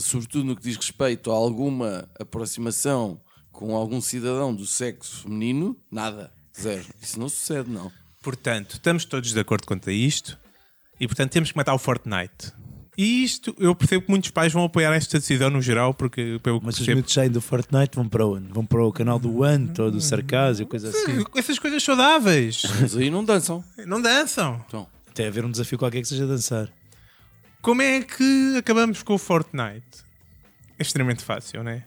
sobretudo 0.00 0.44
no 0.44 0.56
que 0.56 0.62
diz 0.62 0.76
respeito 0.76 1.30
a 1.30 1.34
alguma 1.34 2.08
aproximação 2.18 3.20
com 3.50 3.74
algum 3.74 4.00
cidadão 4.00 4.54
do 4.54 4.66
sexo 4.66 5.22
feminino, 5.22 5.76
nada. 5.90 6.32
Zero. 6.60 6.84
Isso 7.02 7.18
não 7.18 7.28
sucede, 7.28 7.70
não. 7.70 7.90
Portanto, 8.22 8.74
estamos 8.74 9.04
todos 9.04 9.32
de 9.32 9.40
acordo 9.40 9.66
quanto 9.66 9.88
a 9.90 9.92
isto 9.92 10.38
e, 11.00 11.06
portanto, 11.06 11.30
temos 11.30 11.50
que 11.50 11.56
matar 11.56 11.74
o 11.74 11.78
Fortnite. 11.78 12.52
E 12.96 13.22
isto, 13.22 13.54
eu 13.60 13.74
percebo 13.76 14.04
que 14.04 14.10
muitos 14.10 14.30
pais 14.30 14.52
vão 14.52 14.64
apoiar 14.64 14.92
esta 14.92 15.20
decisão 15.20 15.50
no 15.50 15.62
geral, 15.62 15.94
porque 15.94 16.40
pelo 16.42 16.58
que 16.58 16.66
Mas 16.66 16.74
os 16.74 16.80
percebo, 16.80 16.96
miúdos 16.96 17.12
saem 17.14 17.30
do 17.30 17.40
Fortnite, 17.40 17.94
vão 17.94 18.08
para 18.08 18.26
onde? 18.26 18.52
Vão 18.52 18.66
para 18.66 18.82
o 18.84 18.92
canal 18.92 19.20
do 19.20 19.44
Ant 19.44 19.78
ou 19.78 19.88
do 19.90 20.00
Sarcásio, 20.00 20.66
coisa 20.66 20.88
assim. 20.88 21.24
essas 21.36 21.60
coisas 21.60 21.80
saudáveis 21.82 22.62
Mas 22.80 22.96
aí 22.96 23.08
não 23.08 23.24
dançam. 23.24 23.62
não 23.86 24.02
dançam. 24.02 24.64
Então, 24.66 24.88
Até 25.08 25.28
haver 25.28 25.44
um 25.44 25.50
desafio 25.50 25.78
qualquer 25.78 26.00
que 26.02 26.08
seja 26.08 26.26
dançar. 26.26 26.68
Como 27.62 27.82
é 27.82 28.00
que 28.02 28.56
acabamos 28.58 29.02
com 29.04 29.14
o 29.14 29.18
Fortnite? 29.18 30.02
É 30.76 30.82
extremamente 30.82 31.22
fácil, 31.22 31.62
não 31.62 31.70
é? 31.70 31.84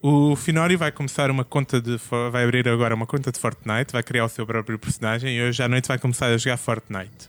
O 0.00 0.34
Finori 0.36 0.76
vai 0.76 0.90
começar 0.92 1.30
uma 1.30 1.44
conta 1.44 1.80
de. 1.80 1.96
Vai 2.30 2.44
abrir 2.44 2.68
agora 2.68 2.94
uma 2.94 3.06
conta 3.06 3.30
de 3.30 3.38
Fortnite, 3.38 3.92
vai 3.92 4.02
criar 4.02 4.24
o 4.24 4.28
seu 4.28 4.44
próprio 4.44 4.76
personagem 4.78 5.36
e 5.36 5.42
hoje 5.42 5.62
à 5.62 5.68
noite 5.68 5.86
vai 5.86 5.98
começar 5.98 6.26
a 6.26 6.36
jogar 6.36 6.56
Fortnite. 6.56 7.28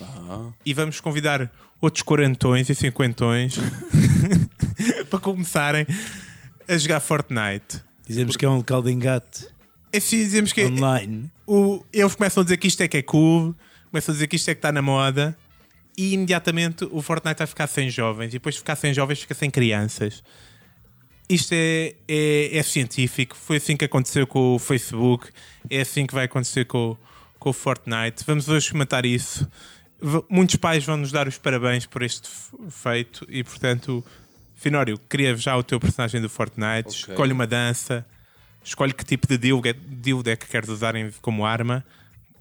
Ah, 0.00 0.50
E 0.64 0.74
vamos 0.74 1.00
convidar 1.00 1.50
outros 1.80 2.02
quarentões 2.02 2.68
e 2.70 2.74
cinquentões 2.74 3.56
para 5.10 5.18
começarem 5.18 5.86
a 6.68 6.76
jogar 6.78 7.00
Fortnite. 7.00 7.82
Dizemos 8.06 8.36
que 8.36 8.44
é 8.44 8.48
um 8.48 8.56
local 8.56 8.82
de 8.82 8.90
engate 8.92 9.46
É 9.92 9.98
assim, 9.98 10.16
dizemos 10.18 10.52
que 10.52 10.64
online. 10.64 11.30
o- 11.46 11.82
eles 11.92 12.14
começam 12.14 12.40
a 12.40 12.44
dizer 12.44 12.56
que 12.58 12.66
isto 12.66 12.80
é 12.82 12.88
que 12.88 12.96
é 12.98 13.02
cool, 13.02 13.54
começam 13.90 14.12
a 14.12 14.14
dizer 14.14 14.26
que 14.26 14.36
isto 14.36 14.48
é 14.50 14.54
que 14.54 14.58
está 14.58 14.72
na 14.72 14.82
moda, 14.82 15.36
e 15.96 16.12
imediatamente 16.14 16.84
o 16.90 17.00
Fortnite 17.00 17.38
vai 17.38 17.46
ficar 17.46 17.66
sem 17.66 17.88
jovens, 17.88 18.28
e 18.28 18.32
depois 18.32 18.56
de 18.56 18.60
ficar 18.60 18.76
sem 18.76 18.92
jovens, 18.92 19.20
fica 19.20 19.34
sem 19.34 19.50
crianças. 19.50 20.22
Isto 21.28 21.52
é, 21.54 21.94
é, 22.06 22.58
é 22.58 22.62
científico, 22.62 23.34
foi 23.36 23.56
assim 23.56 23.76
que 23.76 23.84
aconteceu 23.84 24.26
com 24.26 24.56
o 24.56 24.58
Facebook, 24.58 25.28
é 25.70 25.80
assim 25.80 26.06
que 26.06 26.12
vai 26.14 26.24
acontecer 26.26 26.66
com, 26.66 26.96
com 27.38 27.48
o 27.50 27.52
Fortnite. 27.52 28.24
Vamos 28.26 28.48
hoje 28.48 28.74
matar 28.74 29.06
isso. 29.06 29.48
Muitos 30.28 30.56
pais 30.56 30.84
vão 30.84 30.96
nos 30.96 31.10
dar 31.12 31.26
os 31.28 31.38
parabéns 31.38 31.86
por 31.86 32.02
este 32.02 32.28
feito, 32.70 33.26
e 33.28 33.42
portanto, 33.42 34.04
Finório, 34.54 34.98
cria 35.08 35.36
já 35.36 35.56
o 35.56 35.62
teu 35.62 35.78
personagem 35.80 36.20
do 36.20 36.28
Fortnite, 36.28 36.88
Ok. 36.88 37.12
escolhe 37.14 37.32
uma 37.32 37.46
dança. 37.46 38.04
Escolhe 38.62 38.92
que 38.94 39.04
tipo 39.04 39.26
de 39.26 39.36
dildo 39.36 39.68
é, 39.68 39.72
dildo 39.74 40.30
é 40.30 40.36
que 40.36 40.46
queres 40.46 40.68
usar 40.70 40.94
em- 40.94 41.10
como 41.20 41.44
arma. 41.44 41.84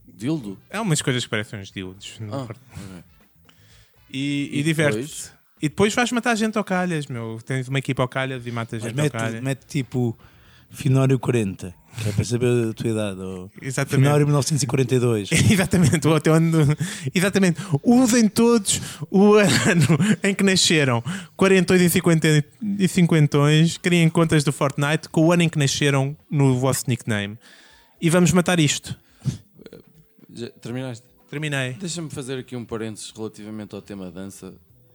dildo. 0.08 0.58
É 0.70 0.80
umas 0.80 1.02
coisas 1.02 1.24
que 1.24 1.30
parecem 1.30 1.60
uns 1.60 1.70
dildos. 1.72 2.18
Ah, 2.32 2.46
Fortnite. 2.46 2.70
ok. 2.76 3.04
E, 4.10 4.50
e, 4.54 4.60
E 4.60 4.64
diverte-te. 4.64 5.02
depois? 5.02 5.34
E 5.62 5.70
depois 5.70 5.94
vais 5.94 6.12
matar 6.12 6.36
gente 6.36 6.58
ao 6.58 6.64
calhas, 6.64 7.08
meu. 7.08 7.40
Tens 7.46 7.68
uma 7.68 7.80
equipa 7.80 8.02
ao 8.04 8.08
calhas 8.08 8.46
e 8.46 8.52
matas 8.52 8.82
gente 8.84 8.92
ao 8.98 9.04
mete, 9.04 9.12
calhas. 9.14 9.42
mete 9.42 9.66
tipo 9.66 10.18
Finório 10.74 11.20
40, 11.20 11.74
que 12.02 12.10
é 12.10 12.12
para 12.12 12.26
saber 12.26 12.70
a 12.70 12.74
tua 12.74 12.90
idade. 12.90 13.20
Ou 13.20 13.52
Exatamente. 13.62 14.04
Finório 14.04 14.26
1942. 14.26 15.30
Exatamente, 15.52 16.08
o 16.08 16.16
até 16.16 16.32
onde... 16.32 16.58
Exatamente. 17.14 17.62
Usem 17.84 18.28
todos 18.28 18.82
o 19.10 19.36
ano 19.38 19.88
em 20.24 20.34
que 20.34 20.44
nasceram. 20.44 21.04
40 21.38 21.76
e 21.76 21.90
50 21.90 22.46
e 22.80 22.88
50 22.88 23.38
criem 23.82 24.10
contas 24.10 24.44
do 24.44 24.52
Fortnite 24.52 25.08
com 25.10 25.28
o 25.28 25.32
ano 25.32 25.44
em 25.44 25.50
que 25.50 25.60
nasceram 25.60 26.18
no 26.30 26.58
vosso 26.58 26.86
nickname. 26.88 27.38
E 28.02 28.10
vamos 28.10 28.32
matar 28.32 28.60
isto. 28.60 28.98
Já 30.34 30.50
terminaste? 30.50 31.06
Terminei. 31.30 31.74
Deixa-me 31.74 32.10
fazer 32.10 32.40
aqui 32.40 32.56
um 32.56 32.66
parênteses 32.66 33.12
relativamente 33.16 33.74
ao 33.74 33.82
tema 33.82 34.12
dança, 34.12 34.54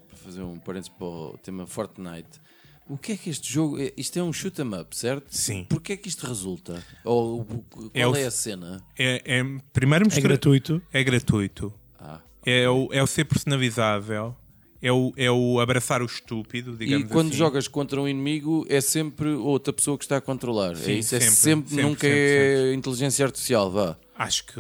para 0.08 0.16
fazer 0.18 0.42
um 0.42 0.58
parênteses 0.58 0.88
para 0.96 1.06
o 1.06 1.38
tema 1.42 1.66
Fortnite. 1.66 2.40
O 2.88 2.96
que 2.96 3.12
é 3.12 3.16
que 3.16 3.28
este 3.30 3.52
jogo. 3.52 3.78
é- 3.80 3.92
Isto 3.96 4.18
é 4.18 4.22
um 4.22 4.32
shoot 4.32 4.60
'em 4.62 4.74
up, 4.80 4.96
certo? 4.96 5.26
Sim. 5.30 5.66
Porquê 5.68 5.92
é 5.92 5.96
que 5.96 6.08
isto 6.08 6.26
resulta? 6.26 6.82
Ou 7.04 7.44
qual 7.44 7.90
É 7.94 8.06
o- 8.06 8.16
é 8.16 8.24
a 8.26 8.30
cena? 8.30 8.82
É, 8.98 9.22
é- 9.40 9.44
primeiro 9.72 10.06
É 10.10 10.20
gratuito. 10.20 10.80
É 10.92 11.04
gratuito. 11.04 11.72
Ah. 11.98 12.20
É 12.46 12.68
o, 12.68 12.88
é 12.92 13.02
o 13.02 13.06
ser 13.06 13.24
personalizável. 13.26 14.34
É 14.80 14.92
o, 14.92 15.12
é 15.16 15.28
o 15.28 15.58
abraçar 15.58 16.02
o 16.02 16.06
estúpido, 16.06 16.74
E 16.74 16.86
digamos 16.86 17.08
quando 17.10 17.28
assim. 17.30 17.36
jogas 17.36 17.66
contra 17.66 18.00
um 18.00 18.06
inimigo 18.06 18.64
é 18.68 18.80
sempre 18.80 19.28
outra 19.30 19.72
pessoa 19.72 19.98
que 19.98 20.04
está 20.04 20.18
a 20.18 20.20
controlar. 20.20 20.76
Sim, 20.76 20.92
é 20.92 20.94
isso, 20.94 21.16
é 21.16 21.20
sempre, 21.20 21.34
sempre, 21.34 21.68
sempre, 21.70 21.82
nunca 21.84 22.00
sempre, 22.06 22.70
é 22.70 22.74
inteligência 22.74 23.24
artificial, 23.26 23.70
vá. 23.72 23.96
Acho 24.14 24.44
que 24.46 24.54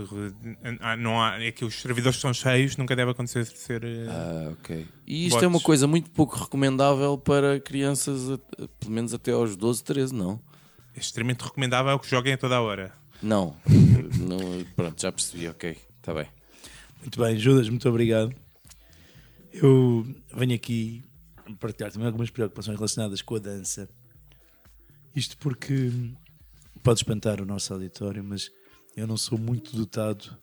ah, 0.80 0.96
não 0.96 1.22
há, 1.22 1.40
é 1.40 1.52
que 1.52 1.64
os 1.64 1.80
servidores 1.80 2.16
estão 2.16 2.34
cheios, 2.34 2.76
nunca 2.76 2.96
deve 2.96 3.12
acontecer 3.12 3.44
ser. 3.46 3.84
eh, 3.84 4.06
Ah, 4.08 4.52
ok. 4.52 4.86
E 5.06 5.26
isto 5.26 5.34
Bots. 5.34 5.44
é 5.44 5.46
uma 5.46 5.60
coisa 5.60 5.86
muito 5.86 6.10
pouco 6.10 6.36
recomendável 6.36 7.16
para 7.16 7.60
crianças, 7.60 8.38
pelo 8.80 8.92
menos 8.92 9.14
até 9.14 9.30
aos 9.30 9.54
12, 9.56 9.84
13, 9.84 10.14
não? 10.14 10.40
É 10.96 10.98
extremamente 11.00 11.42
recomendável 11.44 11.96
que 11.98 12.08
joguem 12.10 12.32
a 12.32 12.36
toda 12.38 12.56
a 12.56 12.60
hora. 12.60 12.92
Não. 13.22 13.54
não 14.18 14.64
pronto, 14.74 15.00
já 15.00 15.12
percebi, 15.12 15.46
ok. 15.48 15.76
Está 16.00 16.12
bem. 16.12 16.26
Muito 17.00 17.20
bem, 17.20 17.36
Judas, 17.38 17.68
muito 17.68 17.88
obrigado. 17.88 18.34
Eu 19.52 20.06
venho 20.34 20.54
aqui 20.54 21.02
partilhar 21.58 21.90
também 21.90 22.06
algumas 22.06 22.30
preocupações 22.30 22.76
relacionadas 22.76 23.22
com 23.22 23.36
a 23.36 23.38
dança. 23.38 23.88
Isto 25.14 25.36
porque 25.38 25.90
pode 26.82 27.00
espantar 27.00 27.40
o 27.40 27.46
nosso 27.46 27.72
auditório, 27.72 28.22
mas 28.22 28.50
eu 28.96 29.06
não 29.06 29.16
sou 29.16 29.38
muito 29.38 29.76
dotado 29.76 30.36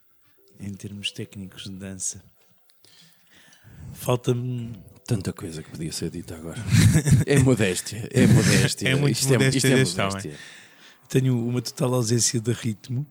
em 0.60 0.74
termos 0.74 1.12
técnicos 1.12 1.64
de 1.64 1.72
dança. 1.72 2.24
Falta-me. 3.94 4.74
Tanta 5.08 5.32
coisa 5.32 5.62
que 5.62 5.70
podia 5.70 5.92
ser 5.92 6.10
dita 6.10 6.36
agora. 6.36 6.58
é 7.28 7.38
modéstia, 7.40 8.10
é 8.12 8.26
modéstia. 8.26 8.90
É 8.90 8.96
muito 8.96 9.16
isto 9.16 9.30
modéstia 9.30 9.76
é, 9.76 9.82
isto 9.82 10.02
é 10.02 10.06
modéstia. 10.06 10.36
Tenho 11.08 11.48
uma 11.48 11.62
total 11.62 11.94
ausência 11.94 12.42
de 12.42 12.52
ritmo 12.52 13.06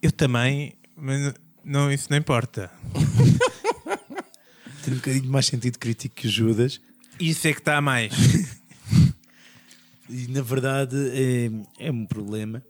Eu 0.00 0.10
também, 0.10 0.78
mas 0.96 1.34
não, 1.62 1.92
isso 1.92 2.08
não 2.10 2.16
importa. 2.16 2.70
Tem 4.84 4.92
um 4.92 4.96
bocadinho 4.96 5.30
mais 5.30 5.46
sentido 5.46 5.78
crítico 5.78 6.14
que 6.14 6.26
o 6.26 6.30
Judas. 6.30 6.80
Isso 7.18 7.48
é 7.48 7.52
que 7.52 7.60
está 7.60 7.76
a 7.76 7.80
mais. 7.80 8.12
E 10.06 10.28
na 10.28 10.42
verdade 10.42 10.96
é, 11.12 11.86
é 11.86 11.90
um 11.90 12.04
problema. 12.04 12.62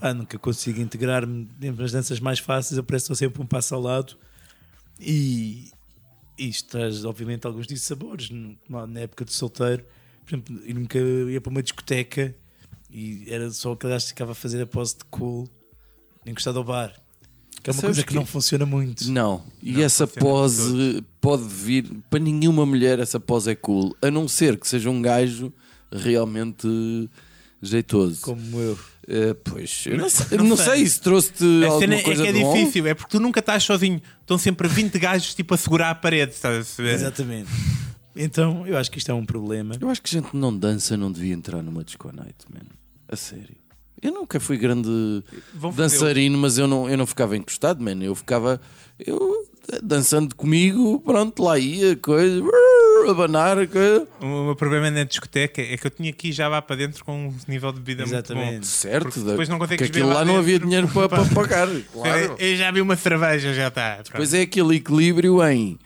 Pá, 0.00 0.14
nunca 0.14 0.38
consigo 0.38 0.80
integrar-me 0.80 1.46
dentro 1.58 1.82
das 1.82 1.90
danças 1.90 2.20
mais 2.20 2.38
fáceis. 2.38 2.78
Eu 2.78 2.84
parece 2.84 3.06
que 3.06 3.12
estou 3.12 3.28
sempre 3.28 3.42
um 3.42 3.46
passo 3.46 3.74
ao 3.74 3.80
lado. 3.80 4.16
E 5.00 5.70
isto 6.38 6.70
traz, 6.70 7.04
obviamente, 7.04 7.44
alguns 7.46 7.66
dissabores. 7.66 8.30
Na 8.68 9.00
época 9.00 9.24
de 9.24 9.32
solteiro, 9.32 9.84
por 10.24 10.30
exemplo, 10.30 10.60
eu 10.64 10.74
nunca 10.74 10.98
ia 10.98 11.40
para 11.40 11.50
uma 11.50 11.62
discoteca 11.62 12.34
e 12.88 13.24
era 13.28 13.50
só 13.50 13.74
gajo 13.74 14.04
que 14.04 14.10
ficava 14.10 14.32
a 14.32 14.34
fazer 14.36 14.62
a 14.62 14.66
pose 14.66 14.96
de 14.98 15.04
cool, 15.06 15.48
encostado 16.24 16.58
ao 16.58 16.64
bar. 16.64 16.94
Que 17.64 17.70
é 17.70 17.72
uma 17.72 17.80
Sabes 17.80 17.96
coisa 17.96 18.02
que, 18.02 18.08
que- 18.08 18.14
não 18.14 18.26
funciona 18.26 18.64
muito. 18.66 19.10
Não, 19.10 19.42
e 19.62 19.72
Não, 19.72 19.82
essa 19.82 20.06
pose 20.06 21.02
pode 21.20 21.42
vir 21.44 21.90
para 22.10 22.20
nenhuma 22.20 22.64
mulher. 22.66 22.98
Essa 23.00 23.18
pose 23.18 23.50
é 23.50 23.54
cool, 23.54 23.96
a 24.02 24.10
não 24.10 24.28
ser 24.28 24.58
que 24.58 24.68
seja 24.68 24.88
um 24.90 25.00
gajo 25.02 25.50
realmente 25.90 26.68
jeitoso. 27.62 28.20
Como 28.20 28.60
eu. 28.60 28.78
Eh, 29.08 29.34
pois, 29.44 29.84
eu 29.86 29.96
não 29.98 30.08
sei, 30.08 30.38
não 30.38 30.44
não 30.46 30.56
sei. 30.56 30.66
sei 30.76 30.86
se 30.86 31.00
trouxe-te 31.00 31.38
cena 31.38 31.66
alguma 31.68 31.94
é 31.94 32.02
coisa 32.02 32.22
que 32.22 32.28
é 32.28 32.32
de 32.32 32.40
bom. 32.40 32.52
difícil, 32.54 32.86
é 32.86 32.94
porque 32.94 33.10
tu 33.10 33.20
nunca 33.20 33.40
estás 33.40 33.62
sozinho. 33.62 34.00
Estão 34.20 34.36
sempre 34.38 34.68
20 34.68 34.98
gajos 34.98 35.34
tipo 35.34 35.54
a 35.54 35.56
segurar 35.56 35.90
a 35.90 35.94
parede, 35.94 36.32
estás 36.32 36.58
a 36.58 36.64
saber? 36.64 36.94
Exatamente. 36.94 37.48
Então 38.16 38.66
eu 38.66 38.76
acho 38.76 38.90
que 38.90 38.98
isto 38.98 39.10
é 39.10 39.14
um 39.14 39.24
problema. 39.24 39.74
Eu 39.80 39.88
acho 39.90 40.00
que 40.02 40.10
gente 40.10 40.30
que 40.30 40.36
não 40.36 40.56
dança 40.56 40.96
não 40.96 41.10
devia 41.10 41.32
entrar 41.34 41.62
numa 41.62 41.82
disco 41.84 42.10
night, 42.14 42.34
man. 42.52 42.60
A 43.08 43.16
sério. 43.16 43.56
Eu 44.04 44.12
nunca 44.12 44.38
fui 44.38 44.58
grande 44.58 45.24
dançarino, 45.74 46.36
mas 46.36 46.58
eu 46.58 46.68
não, 46.68 46.90
eu 46.90 46.98
não 46.98 47.06
ficava 47.06 47.34
encostado, 47.38 47.82
man. 47.82 47.96
Eu 48.02 48.14
ficava 48.14 48.60
eu, 48.98 49.46
dançando 49.82 50.34
comigo, 50.34 51.00
pronto, 51.00 51.42
lá 51.42 51.58
ia, 51.58 51.96
coisa, 51.96 52.42
abanar, 53.08 53.66
coisa. 53.66 54.06
O 54.20 54.44
meu 54.44 54.56
problema 54.56 54.90
na 54.90 55.04
discoteca 55.04 55.62
é 55.62 55.78
que 55.78 55.86
eu 55.86 55.90
tinha 55.90 56.12
que 56.12 56.28
ir 56.28 56.32
já 56.32 56.48
lá 56.48 56.60
para 56.60 56.76
dentro 56.76 57.02
com 57.02 57.28
um 57.28 57.34
nível 57.48 57.72
de 57.72 57.80
bebida 57.80 58.02
muito 58.02 58.12
bom. 58.12 58.40
Exatamente. 58.40 58.66
Certo, 58.66 59.04
Porque 59.04 59.20
depois 59.20 59.48
não 59.48 59.58
consegues 59.58 59.88
aquilo 59.88 60.08
lá 60.08 60.16
lá 60.16 60.24
não 60.26 60.36
havia 60.36 60.58
dinheiro 60.58 60.86
para, 60.88 61.08
para 61.08 61.24
pagar. 61.24 61.66
Claro. 61.90 62.36
Eu 62.38 62.56
já 62.56 62.70
vi 62.70 62.82
uma 62.82 62.96
cerveja, 62.96 63.54
já 63.54 63.68
está. 63.68 64.02
Pois 64.14 64.34
é 64.34 64.42
aquele 64.42 64.76
equilíbrio 64.76 65.42
em 65.48 65.78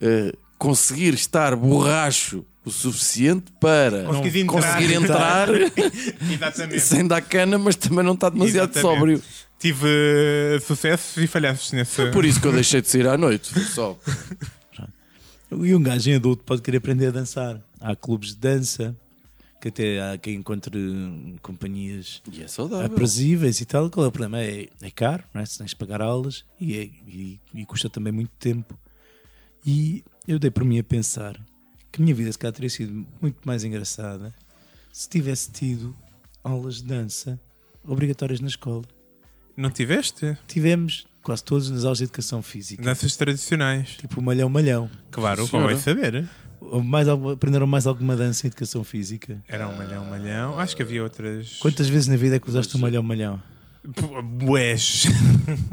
eh, 0.00 0.34
conseguir 0.58 1.14
estar 1.14 1.56
borracho 1.56 2.44
o 2.66 2.70
suficiente 2.70 3.50
para 3.60 4.00
entrar. 4.02 4.44
conseguir 4.46 4.92
entrar 4.94 5.48
Exatamente. 6.30 6.80
sem 6.80 7.06
dar 7.06 7.22
cana, 7.22 7.56
mas 7.58 7.76
também 7.76 8.04
não 8.04 8.12
está 8.14 8.28
demasiado 8.28 8.70
Exatamente. 8.72 8.98
sóbrio. 8.98 9.22
Tive 9.58 9.86
uh, 9.86 10.60
sucessos 10.60 11.16
e 11.22 11.26
falhanços 11.26 11.72
nesse. 11.72 12.10
Por 12.10 12.24
isso 12.24 12.40
que 12.40 12.46
eu 12.46 12.52
deixei 12.52 12.82
de 12.82 12.88
sair 12.88 13.06
à 13.08 13.16
noite. 13.16 13.50
foi 13.52 13.62
Só. 13.62 13.98
E 15.50 15.74
um 15.74 15.82
gajo 15.82 16.10
em 16.10 16.14
adulto 16.16 16.42
pode 16.44 16.60
querer 16.60 16.78
aprender 16.78 17.06
a 17.06 17.10
dançar. 17.12 17.60
Há 17.80 17.94
clubes 17.94 18.30
de 18.30 18.36
dança 18.36 18.94
que 19.60 19.68
até 19.68 20.00
há 20.02 20.18
quem 20.18 20.34
encontre 20.34 20.76
hum, 20.76 21.36
companhias 21.40 22.20
E 22.30 22.42
é 22.42 22.48
saudável. 22.48 22.84
aprazíveis 22.86 23.60
e 23.60 23.64
tal. 23.64 23.88
Qual 23.88 24.04
é 24.04 24.08
o 24.08 24.12
problema? 24.12 24.42
É, 24.42 24.68
é 24.82 24.90
caro, 24.90 25.22
não 25.32 25.40
é? 25.40 25.46
Se 25.46 25.56
tens 25.58 25.70
de 25.70 25.76
pagar 25.76 26.02
aulas 26.02 26.44
e, 26.60 26.76
é- 26.76 26.84
e- 27.08 27.40
e 27.54 27.64
custa 27.64 27.88
também 27.88 28.12
muito 28.12 28.32
tempo. 28.38 28.76
E 29.64 30.04
eu 30.28 30.38
dei 30.38 30.50
por 30.50 30.64
mim 30.64 30.78
a 30.78 30.84
pensar 30.84 31.40
que 31.96 32.02
a 32.02 32.04
minha 32.04 32.14
vida 32.14 32.30
se 32.30 32.38
calhar 32.38 32.52
teria 32.52 32.68
sido 32.68 33.06
muito 33.20 33.38
mais 33.44 33.64
engraçada 33.64 34.34
se 34.92 35.08
tivesse 35.08 35.50
tido 35.50 35.96
aulas 36.44 36.76
de 36.76 36.84
dança 36.84 37.40
obrigatórias 37.82 38.38
na 38.40 38.48
escola. 38.48 38.84
Não 39.56 39.70
tiveste? 39.70 40.36
Tivemos 40.46 41.06
quase 41.22 41.42
todos 41.42 41.70
nas 41.70 41.84
aulas 41.84 41.98
de 41.98 42.04
educação 42.04 42.42
física. 42.42 42.82
Danças 42.82 43.16
tradicionais. 43.16 43.96
Tipo 43.96 44.20
malhão, 44.20 44.48
malhão. 44.48 44.90
Claro, 45.10 45.48
como 45.48 45.64
vai 45.64 45.76
saber? 45.76 46.28
Mais, 46.84 47.08
aprenderam 47.08 47.66
mais 47.66 47.86
alguma 47.86 48.14
dança 48.14 48.46
em 48.46 48.48
educação 48.48 48.84
física? 48.84 49.42
Era 49.48 49.66
um 49.66 49.76
malhão, 49.76 50.04
malhão. 50.04 50.58
Acho 50.58 50.76
que 50.76 50.82
havia 50.82 51.02
outras. 51.02 51.58
Quantas 51.60 51.88
vezes 51.88 52.08
na 52.08 52.16
vida 52.16 52.36
é 52.36 52.38
que 52.38 52.48
usaste 52.48 52.76
o 52.76 52.78
malhão, 52.78 53.02
malhão? 53.02 53.42
Bués. 54.22 55.04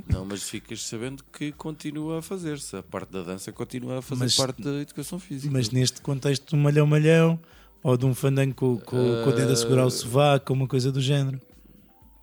Não, 0.07 0.25
mas 0.25 0.43
ficas 0.49 0.83
sabendo 0.85 1.23
que 1.31 1.51
continua 1.51 2.19
a 2.19 2.21
fazer-se. 2.21 2.75
A 2.75 2.83
parte 2.83 3.11
da 3.11 3.21
dança 3.23 3.51
continua 3.51 3.99
a 3.99 4.01
fazer 4.01 4.23
Mas- 4.25 4.35
parte 4.35 4.61
da 4.61 4.71
educação 4.81 5.19
física. 5.19 5.51
Mas 5.51 5.69
neste 5.71 6.01
contexto 6.01 6.49
de 6.49 6.55
um 6.55 6.59
malhão, 6.61 6.85
malhão, 6.85 7.39
ou 7.81 7.97
de 7.97 8.05
um 8.05 8.13
fandango 8.13 8.53
com, 8.53 8.77
com, 8.77 9.23
com 9.23 9.29
o 9.29 9.33
dedo 9.33 9.51
a 9.51 9.55
segurar 9.55 9.85
o 9.85 9.89
sovaco, 9.91 10.53
ou 10.53 10.57
uma 10.57 10.67
coisa 10.67 10.91
do 10.91 11.01
género. 11.01 11.39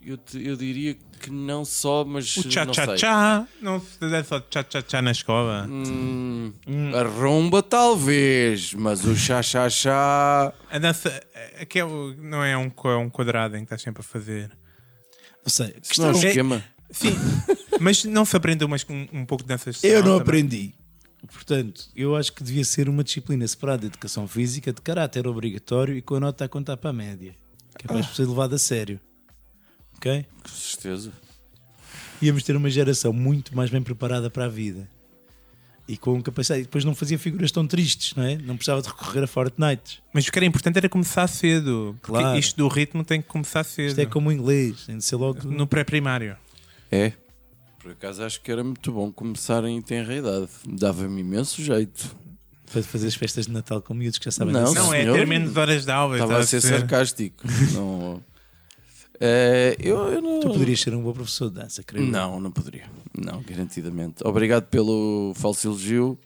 Eu, 0.03 0.17
te- 0.17 0.43
eu 0.43 0.57
diria 0.57 0.97
que 1.21 1.31
não 1.31 1.63
só, 1.63 2.05
mas 2.07 2.35
O 2.39 2.43
não 2.45 2.49
tchá-tchá-tchá. 2.51 3.47
Não 3.61 3.79
se 3.81 3.99
der 3.99 4.25
só 4.25 4.41
tchá-tchá-tchá 4.41 5.03
na 5.03 5.11
escola. 5.11 5.67
Hum, 5.69 6.53
A 6.99 7.03
rumba 7.03 7.63
talvez, 7.63 8.73
mas 8.73 9.05
o 9.05 9.15
chá-chá-chá... 9.15 10.55
A 10.71 10.79
dança 10.79 11.23
é 11.59 11.67
que 11.67 11.79
é 11.79 11.85
o- 11.85 12.15
não 12.17 12.43
é 12.43 12.57
um, 12.57 12.71
é 12.85 12.97
um 12.97 13.11
quadrado 13.11 13.57
em 13.57 13.61
que 13.61 13.65
estás 13.65 13.83
sempre 13.83 14.01
a 14.01 14.05
fazer. 14.05 14.51
Não 15.45 15.51
sei. 15.51 15.75
Isto 15.83 16.03
não 16.03 16.11
é 16.11 16.15
um 16.15 16.23
é- 16.23 16.27
esquema. 16.29 16.65
Sim, 16.91 17.15
mas 17.81 18.05
não 18.05 18.25
se 18.25 18.37
aprendeu 18.37 18.67
mais 18.69 18.83
com 18.83 18.93
um, 18.93 19.21
um 19.21 19.25
pouco 19.27 19.45
de 19.45 19.49
danças 19.49 19.81
de 19.81 19.87
Eu 19.87 19.99
não 19.99 20.19
também? 20.19 20.21
aprendi. 20.23 20.75
Portanto, 21.33 21.89
eu 21.95 22.17
acho 22.17 22.33
que 22.33 22.43
devia 22.43 22.65
ser 22.65 22.89
uma 22.89 23.05
disciplina 23.05 23.47
separada 23.47 23.81
de 23.83 23.87
educação 23.87 24.27
física, 24.27 24.73
de 24.73 24.81
caráter 24.81 25.27
obrigatório 25.27 25.97
e 25.97 26.03
com 26.03 26.15
a 26.17 26.21
nota 26.21 26.45
a 26.45 26.49
contar 26.49 26.77
para 26.79 26.91
a 26.91 26.93
média. 26.93 27.35
Que 27.79 27.87
é 27.87 27.89
para 27.89 28.03
ser 28.03 28.27
levado 28.27 28.55
a 28.55 28.59
sério. 28.59 28.99
Ok? 29.97 30.27
Com 30.43 30.49
certeza. 30.49 31.13
Íamos 32.21 32.43
ter 32.43 32.57
uma 32.57 32.69
geração 32.71 33.13
muito 33.13 33.55
mais 33.55 33.71
bem 33.71 33.83
preparada 33.83 34.29
para 34.31 34.47
a 34.47 34.49
vida. 34.49 34.89
E 35.93 35.97
com 35.97 36.23
capacidade. 36.23 36.61
E 36.61 36.65
depois 36.65 36.85
não 36.85 36.95
fazia 36.95 37.19
figuras 37.19 37.51
tão 37.51 37.67
tristes, 37.67 38.15
não 38.15 38.23
é? 38.23 38.37
Não 38.37 38.55
precisava 38.57 38.81
de 38.81 38.87
recorrer 38.89 39.25
a 39.25 39.27
Fortnite. 39.27 40.01
Mas 40.13 40.27
o 40.29 40.31
que 40.31 40.39
era 40.39 40.47
importante 40.47 40.77
era 40.77 40.89
começar 40.89 41.27
cedo. 41.27 41.97
Porque 42.01 42.19
Claro. 42.19 42.39
isto 42.39 42.57
do 42.57 42.69
ritmo 42.69 43.03
tem 43.03 43.21
que 43.21 43.27
começar 43.27 43.65
cedo. 43.65 43.89
Isto 43.89 44.01
é 44.01 44.07
como 44.07 44.29
o 44.29 44.33
inglês, 44.33 44.85
tem 44.87 44.97
de 44.99 45.05
ser 45.05 45.17
logo. 45.17 45.49
No 45.49 45.67
pré-primário. 45.67 46.37
É. 46.93 47.13
Por 47.81 47.91
acaso 47.93 48.23
acho 48.23 48.41
que 48.41 48.53
era 48.53 48.63
muito 48.63 48.93
bom 48.93 49.11
começarem 49.11 49.77
em 49.77 49.83
tenra 49.83 50.15
idade. 50.15 50.49
Dava-me 50.69 51.23
imenso 51.23 51.61
jeito. 51.63 52.15
para 52.71 52.83
fazer 52.85 53.09
as 53.09 53.15
festas 53.17 53.47
de 53.47 53.53
Natal 53.53 53.83
com 53.83 53.93
miúdos 53.93 54.19
que 54.19 54.27
já 54.27 54.31
sabem 54.31 54.53
Não. 54.55 54.73
Não, 54.73 54.95
é 54.95 55.05
ter 55.11 55.27
menos 55.27 55.57
horas 55.57 55.85
de 55.85 55.91
aula. 55.91 56.15
Estava 56.15 56.39
a 56.39 56.47
ser 56.47 56.61
ver? 56.61 56.69
sarcástico. 56.79 57.43
não... 57.75 58.23
É, 59.23 59.77
eu, 59.79 59.99
eu 60.13 60.23
não... 60.23 60.41
Tu 60.41 60.49
poderias 60.49 60.81
ser 60.81 60.95
um 60.95 61.03
bom 61.03 61.13
professor 61.13 61.49
de 61.51 61.57
dança, 61.57 61.83
creio. 61.83 62.07
eu. 62.07 62.11
Não, 62.11 62.41
não 62.41 62.51
poderia. 62.51 62.91
Não, 63.15 63.43
garantidamente. 63.43 64.27
Obrigado 64.27 64.65
pelo 64.69 65.35
falso 65.37 65.67
elogio. 65.69 66.19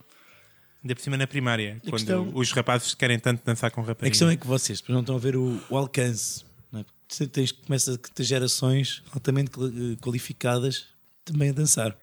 Ainda 0.83 0.94
por 0.94 1.02
cima 1.02 1.16
na 1.16 1.26
primária. 1.26 1.80
quando 1.83 1.92
questão- 1.92 2.30
os 2.35 2.52
rapazes 2.52 2.94
querem 2.94 3.18
tanto 3.18 3.42
dançar 3.44 3.70
com 3.70 3.80
A 3.80 3.85
rapazes. 3.85 4.11
questão 4.11 4.28
é 4.30 4.37
que 4.37 4.46
vocês 4.46 4.80
depois 4.80 4.94
não 4.94 5.00
estão 5.00 5.16
a 5.16 5.18
ver 5.18 5.35
o, 5.35 5.61
o 5.68 5.76
alcance. 5.76 6.44
Não 6.70 6.80
é? 6.80 6.85
Porque 7.09 7.26
tens, 7.26 7.50
começa 7.52 7.94
a 7.94 7.98
ter 7.98 8.22
gerações 8.22 9.02
altamente 9.12 9.50
quali- 9.50 9.96
qualificadas 10.00 10.85
também 11.24 11.50
a 11.50 11.52
dançar. 11.52 11.96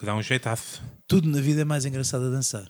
Que 0.00 0.06
dá 0.06 0.16
um 0.16 0.22
jeitaço. 0.22 0.82
Tudo 1.06 1.28
na 1.28 1.40
vida 1.40 1.60
é 1.60 1.64
mais 1.64 1.84
engraçado 1.84 2.24
a 2.26 2.30
dançar. 2.30 2.66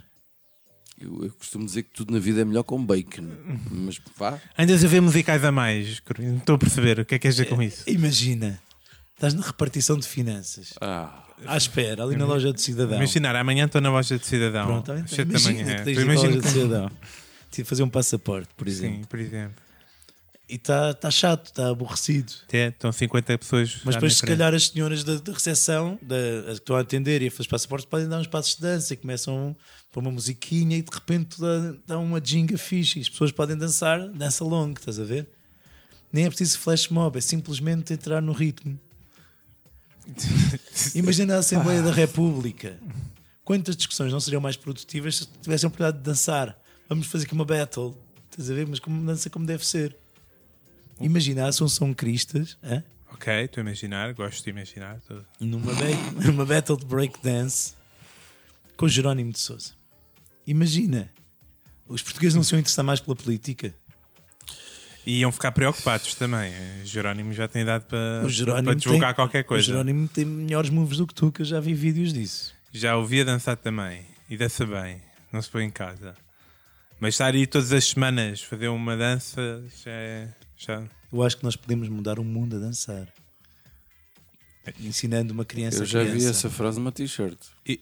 Eu, 1.03 1.25
eu 1.25 1.31
costumo 1.33 1.65
dizer 1.67 1.83
que 1.85 1.91
tudo 1.91 2.13
na 2.13 2.19
vida 2.19 2.41
é 2.41 2.45
melhor 2.45 2.63
com 2.63 2.85
bacon. 2.85 3.29
Mas 3.71 4.01
vá. 4.17 4.39
Andas 4.59 4.85
a 4.85 4.89
ver 4.89 5.01
musicais 5.01 5.45
a 5.45 5.51
mais. 5.53 6.01
Não 6.19 6.37
estou 6.39 6.55
a 6.55 6.59
perceber 6.59 7.01
o 7.01 7.05
que 7.05 7.15
é 7.15 7.19
que 7.19 7.23
queres 7.23 7.37
dizer 7.37 7.49
com 7.49 7.61
isso. 7.63 7.83
Imagina, 7.89 8.61
estás 9.15 9.35
na 9.35 9.43
repartição 9.43 9.99
de 9.99 10.07
finanças, 10.07 10.75
Ah, 10.81 11.25
à 11.47 11.57
espera, 11.57 12.05
ali 12.05 12.17
na 12.17 12.25
loja 12.25 12.53
do 12.53 12.61
cidadão. 12.61 12.97
Imaginar, 12.99 13.35
amanhã 13.37 13.65
estou 13.67 13.81
na 13.81 13.91
loja 13.91 14.19
de 14.19 14.27
cidadão. 14.27 14.67
Pronto, 14.67 14.93
então, 14.93 15.25
imagina 15.25 15.53
manhã. 15.65 15.77
que 15.77 15.83
tens 15.85 15.85
Tu 15.85 15.85
de 15.85 15.91
ir 15.91 15.95
para 15.95 16.03
a 16.03 16.05
imagina 16.05 16.29
loja 16.29 16.41
do 16.41 16.43
como- 16.43 16.55
cidadão. 16.55 16.91
Tive 17.51 17.63
de 17.65 17.69
fazer 17.69 17.83
um 17.83 17.89
passaporte, 17.91 18.49
por 18.57 18.67
exemplo. 18.67 18.97
Sim, 18.99 19.05
por 19.05 19.19
exemplo. 19.19 19.62
E 20.53 20.57
está 20.57 20.93
tá 20.93 21.11
chato, 21.11 21.47
está 21.47 21.71
aborrecido. 21.71 22.31
Até 22.45 22.69
estão 22.69 22.93
50 22.93 23.39
pessoas. 23.39 23.81
Mas 23.87 23.95
depois, 23.95 24.19
se 24.19 24.23
calhar, 24.23 24.53
as 24.53 24.69
senhoras 24.69 25.03
da, 25.03 25.15
da 25.15 25.33
recepção, 25.33 25.99
da, 26.03 26.45
que 26.45 26.53
estão 26.53 26.77
a 26.77 26.81
atender 26.81 27.23
e 27.23 27.29
a 27.29 27.31
fazer 27.31 27.41
os 27.41 27.47
passaportes, 27.47 27.87
podem 27.89 28.07
dar 28.07 28.21
uns 28.21 28.27
passos 28.27 28.57
de 28.57 28.61
dança 28.61 28.93
e 28.93 28.97
começam 28.99 29.57
para 29.91 30.01
uma 30.01 30.11
musiquinha 30.11 30.77
e 30.77 30.83
de 30.83 30.91
repente 30.93 31.41
dá, 31.41 31.75
dá 31.87 31.99
uma 31.99 32.21
jinga 32.23 32.59
fixe 32.59 32.99
e 32.99 33.03
as 33.03 33.09
pessoas 33.09 33.33
podem 33.33 33.57
dançar, 33.57 34.07
dança 34.11 34.45
longa, 34.45 34.79
estás 34.79 35.01
a 35.01 35.05
ver? 35.05 35.27
Nem 36.13 36.27
é 36.27 36.29
preciso 36.29 36.59
flash 36.59 36.89
mob, 36.89 37.17
é 37.17 37.23
simplesmente 37.23 37.95
entrar 37.95 38.21
no 38.21 38.33
ritmo. 38.33 38.79
Imagina 40.95 41.37
a 41.37 41.39
Assembleia 41.39 41.81
da 41.81 41.93
República. 41.93 42.79
Quantas 43.43 43.75
discussões 43.75 44.13
não 44.13 44.21
seriam 44.21 44.43
mais 44.43 44.59
produtivas 44.59 45.17
se 45.17 45.27
tivessem 45.41 45.67
a 45.67 45.69
oportunidade 45.69 45.97
de 45.97 46.05
dançar? 46.05 46.61
Vamos 46.91 47.07
fazer 47.07 47.25
aqui 47.25 47.33
uma 47.33 47.47
battle, 47.47 47.97
estás 48.31 48.51
a 48.51 48.55
ver? 48.55 48.67
Mas 48.67 48.81
como 48.81 49.03
dança 49.07 49.31
como 49.31 49.47
deve 49.47 49.67
ser. 49.67 50.02
Imagina 51.01 51.45
a 51.45 51.49
Assunção 51.49 51.93
Cristas, 51.93 52.57
hã? 52.63 52.83
Ok, 53.13 53.33
estou 53.45 53.61
a 53.61 53.65
imaginar, 53.65 54.13
gosto 54.15 54.43
de 54.45 54.51
imaginar. 54.51 55.01
Tô- 55.01 55.21
numa, 55.41 55.73
ba- 55.75 55.83
numa 56.25 56.47
battle 56.47 56.77
de 56.79 56.87
breakdance 56.87 57.75
com 58.77 58.89
Jerónimo 58.89 59.33
de 59.33 59.39
Souza. 59.39 59.73
Imagina, 60.47 61.11
os 61.87 62.03
portugueses 62.03 62.35
não 62.35 62.43
se 62.43 62.55
iam 62.55 62.61
interessar 62.61 62.85
mais 62.85 63.01
pela 63.01 63.15
política. 63.17 63.75
E 65.05 65.19
iam 65.21 65.33
ficar 65.33 65.51
preocupados 65.53 66.15
também. 66.15 66.53
O 66.83 66.87
Jerónimo 66.87 67.33
já 67.33 67.49
tem 67.49 67.63
idade 67.63 67.85
para, 67.87 68.23
O 68.25 68.63
para 68.63 68.75
tem- 68.77 69.15
qualquer 69.15 69.41
O 69.41 69.45
coisa. 69.45 69.65
Jerónimo 69.65 70.07
tem 70.09 70.25
melhores 70.25 70.71
moves 70.71 70.99
do 70.99 71.07
que 71.07 71.15
tu, 71.15 71.31
que 71.33 71.43
eu 71.43 71.47
já 71.47 71.59
vi 71.61 71.75
vídeos 71.75 72.13
disso. 72.13 72.55
Já 72.73 72.97
ouvia 72.97 73.25
dançar 73.25 73.57
também. 73.57 74.07
E 74.31 74.37
dança 74.37 74.65
bem. 74.65 75.03
Não 75.33 75.43
se 75.43 75.51
põe 75.51 75.65
em 75.65 75.71
casa. 75.71 76.15
Mas 77.01 77.15
estar 77.15 77.35
aí 77.35 77.47
todas 77.49 77.73
as 77.73 77.85
semanas 77.85 78.43
fazer 78.43 78.69
uma 78.69 78.97
dança 78.97 79.63
já 79.85 79.91
é. 79.91 80.29
Já... 80.65 80.83
Eu 81.13 81.23
acho 81.23 81.37
que 81.39 81.45
nós 81.45 81.57
podemos 81.57 81.89
mudar 81.89 82.19
o 82.19 82.25
mundo 82.25 82.57
a 82.57 82.59
dançar. 82.61 83.09
Ensinando 84.79 85.33
uma 85.35 85.45
criança 85.45 85.79
Eu 85.79 85.83
a 85.83 85.87
já 85.87 86.03
vi 86.05 86.11
criança. 86.11 86.31
essa 86.31 86.51
frase 86.51 86.79
numa 86.79 86.93
t-shirt. 86.93 87.39
E- 87.67 87.81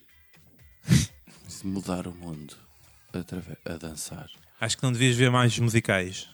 mudar 1.62 2.06
o 2.06 2.12
mundo 2.12 2.54
através, 3.12 3.58
a 3.66 3.76
dançar. 3.76 4.30
Acho 4.58 4.76
que 4.78 4.82
não 4.82 4.92
devias 4.92 5.14
ver 5.16 5.30
mais 5.30 5.58
musicais. 5.58 6.28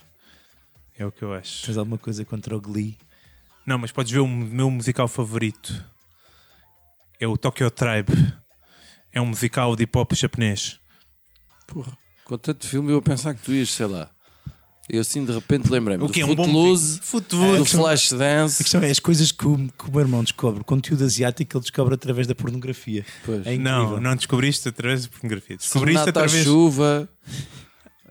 É 0.96 1.04
o 1.04 1.10
que 1.10 1.22
eu 1.22 1.32
acho. 1.34 1.66
Tens 1.66 1.76
alguma 1.76 1.98
coisa 1.98 2.24
contra 2.24 2.56
o 2.56 2.60
Glee? 2.60 2.96
Não, 3.66 3.76
mas 3.76 3.90
podes 3.90 4.12
ver 4.12 4.20
o 4.20 4.26
meu 4.28 4.70
musical 4.70 5.08
favorito. 5.08 5.84
É 7.18 7.26
o 7.26 7.36
Tokyo 7.36 7.68
Tribe. 7.70 8.12
É 9.12 9.20
um 9.20 9.26
musical 9.26 9.74
de 9.74 9.82
hip 9.82 9.98
hop 9.98 10.12
japonês. 10.14 10.78
Porra, 11.66 11.96
com 12.24 12.38
tanto 12.38 12.66
filme 12.68 12.92
eu 12.92 12.98
a 12.98 13.02
pensar 13.02 13.34
que 13.34 13.42
tu 13.42 13.52
ias, 13.52 13.70
sei 13.70 13.86
lá. 13.86 14.10
Eu 14.88 15.00
assim 15.00 15.24
de 15.24 15.32
repente 15.32 15.68
lembrei-me 15.70 16.04
O 16.04 16.06
do 16.06 16.12
que 16.12 16.20
é 16.20 16.24
um 16.24 16.34
bom 16.34 16.44
Footloose, 16.44 17.00
Footloose. 17.02 17.58
do 17.58 17.64
Flash 17.64 18.12
A 18.12 18.16
Dance. 18.16 18.62
questão 18.62 18.80
é 18.82 18.90
as 18.90 19.00
coisas 19.00 19.32
que 19.32 19.46
o, 19.46 19.56
que 19.56 19.88
o 19.88 19.90
meu 19.90 20.00
irmão 20.00 20.22
descobre. 20.22 20.62
Conteúdo 20.62 21.04
asiático 21.04 21.56
ele 21.56 21.62
descobre 21.62 21.94
através 21.94 22.26
da 22.26 22.34
pornografia. 22.34 23.04
Pois. 23.24 23.44
É 23.46 23.56
Não, 23.58 24.00
não 24.00 24.14
descobriste 24.14 24.68
através 24.68 25.02
de 25.02 25.08
pornografia. 25.08 25.56
Descobriste 25.56 25.98
Serenata 25.98 26.20
à 26.20 26.22
através, 26.24 26.44
chuva, 26.44 27.08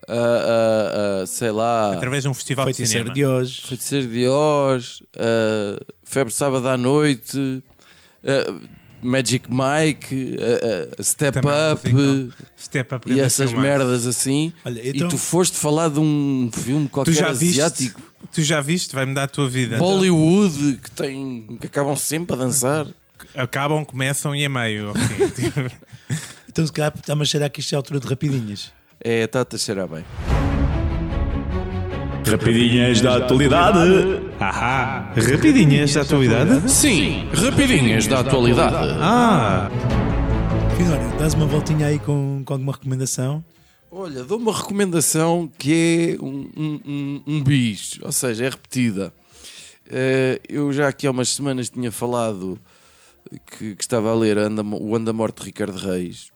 ah, 0.08 0.12
ah, 0.14 1.22
ah, 1.22 1.26
sei 1.26 1.50
lá, 1.50 1.94
através 1.94 2.24
de 2.24 2.28
um 2.28 2.34
festival 2.34 2.66
de 2.70 2.86
cinema. 2.86 3.12
de 3.12 3.24
hoje. 3.24 3.62
Feiticeiro 3.66 4.08
de 4.08 4.28
Oz, 4.28 5.02
Febre 6.04 6.32
Sábado 6.32 6.68
à 6.68 6.76
Noite, 6.76 7.62
Magic 9.06 9.46
Mike, 9.50 10.36
ah, 10.40 10.96
ah, 10.98 11.02
Step 11.02 11.34
Também 11.40 11.72
Up 11.72 11.92
musical. 11.92 12.46
Step 12.58 12.94
Up 12.94 13.12
e 13.12 13.20
essas 13.20 13.52
merdas 13.52 14.06
assim. 14.06 14.52
Olha, 14.64 14.80
então- 14.88 15.06
E 15.06 15.10
tu 15.10 15.16
foste 15.18 15.56
falar 15.56 15.88
de 15.88 16.00
um 16.00 16.50
filme 16.52 16.86
Tu 16.86 16.90
qualquer 16.90 17.12
já 17.12 17.32
viste? 17.32 17.60
asiático. 17.60 18.02
Tu 18.32 18.42
já 18.42 18.60
viste? 18.60 18.94
Vai 18.94 19.06
mudar 19.06 19.24
a 19.24 19.28
tua 19.28 19.48
vida. 19.48 19.78
Bollywood 19.78 20.78
que 20.82 20.90
tem 20.90 21.56
que 21.60 21.66
acabam 21.66 21.94
sempre 21.96 22.34
a 22.34 22.38
dançar. 22.38 22.86
Acabam, 23.34 23.84
começam 23.84 24.34
e 24.34 24.42
é 24.44 24.48
meio. 24.48 24.90
ok. 24.90 25.70
Então 26.48 26.66
se 26.66 26.72
calhar 26.72 26.90
está-me 26.96 27.20
a 27.20 27.24
cheirar 27.26 27.50
que 27.50 27.60
isto 27.60 27.74
é 27.74 27.76
a 27.76 27.78
altura 27.80 28.00
de 28.00 28.06
rapidinhas. 28.08 28.72
É, 28.98 29.24
está-te 29.24 29.56
a 29.56 29.58
cheirar 29.58 29.86
bem. 29.86 30.04
Rapidinhas 32.30 33.00
da 33.00 33.16
atualidade. 33.18 34.20
Ahá! 34.40 35.12
Rapidinhas 35.16 35.94
da 35.94 36.02
atualidade? 36.02 36.70
Sim, 36.70 37.28
rapidinhas 37.32 38.06
da 38.06 38.20
atualidade. 38.20 38.96
Ah! 39.00 39.70
Finório, 40.76 41.18
dás 41.18 41.34
uma 41.34 41.46
voltinha 41.46 41.86
aí 41.86 41.98
com, 41.98 42.42
com 42.44 42.52
alguma 42.52 42.72
recomendação? 42.72 43.44
Olha, 43.90 44.24
dou 44.24 44.38
uma 44.38 44.52
recomendação 44.52 45.50
que 45.56 46.16
é 46.20 46.22
um, 46.24 46.48
um, 46.56 46.80
um, 46.84 47.22
um 47.26 47.42
bis, 47.44 47.98
ou 48.02 48.10
seja, 48.12 48.44
é 48.46 48.48
repetida. 48.50 49.12
Eh, 49.88 50.40
eu 50.48 50.72
já 50.72 50.88
aqui 50.88 51.06
há 51.06 51.10
umas 51.12 51.28
semanas 51.28 51.70
tinha 51.70 51.92
falado 51.92 52.58
que, 53.56 53.76
que 53.76 53.82
estava 53.82 54.10
a 54.10 54.14
ler 54.14 54.36
Anda- 54.36 54.62
o 54.64 54.96
Anda 54.96 55.12
Morte 55.12 55.38
de 55.40 55.44
Ricardo 55.46 55.76
Reis 55.78 56.30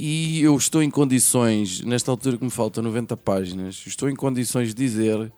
e 0.00 0.40
eu 0.42 0.56
estou 0.56 0.80
em 0.80 0.88
condições, 0.88 1.80
nesta 1.80 2.08
altura 2.12 2.38
que 2.38 2.44
me 2.44 2.50
faltam 2.52 2.84
90 2.84 3.16
páginas, 3.16 3.82
estou 3.84 4.08
em 4.08 4.14
condições 4.14 4.68
de 4.68 4.74
dizer 4.74 5.32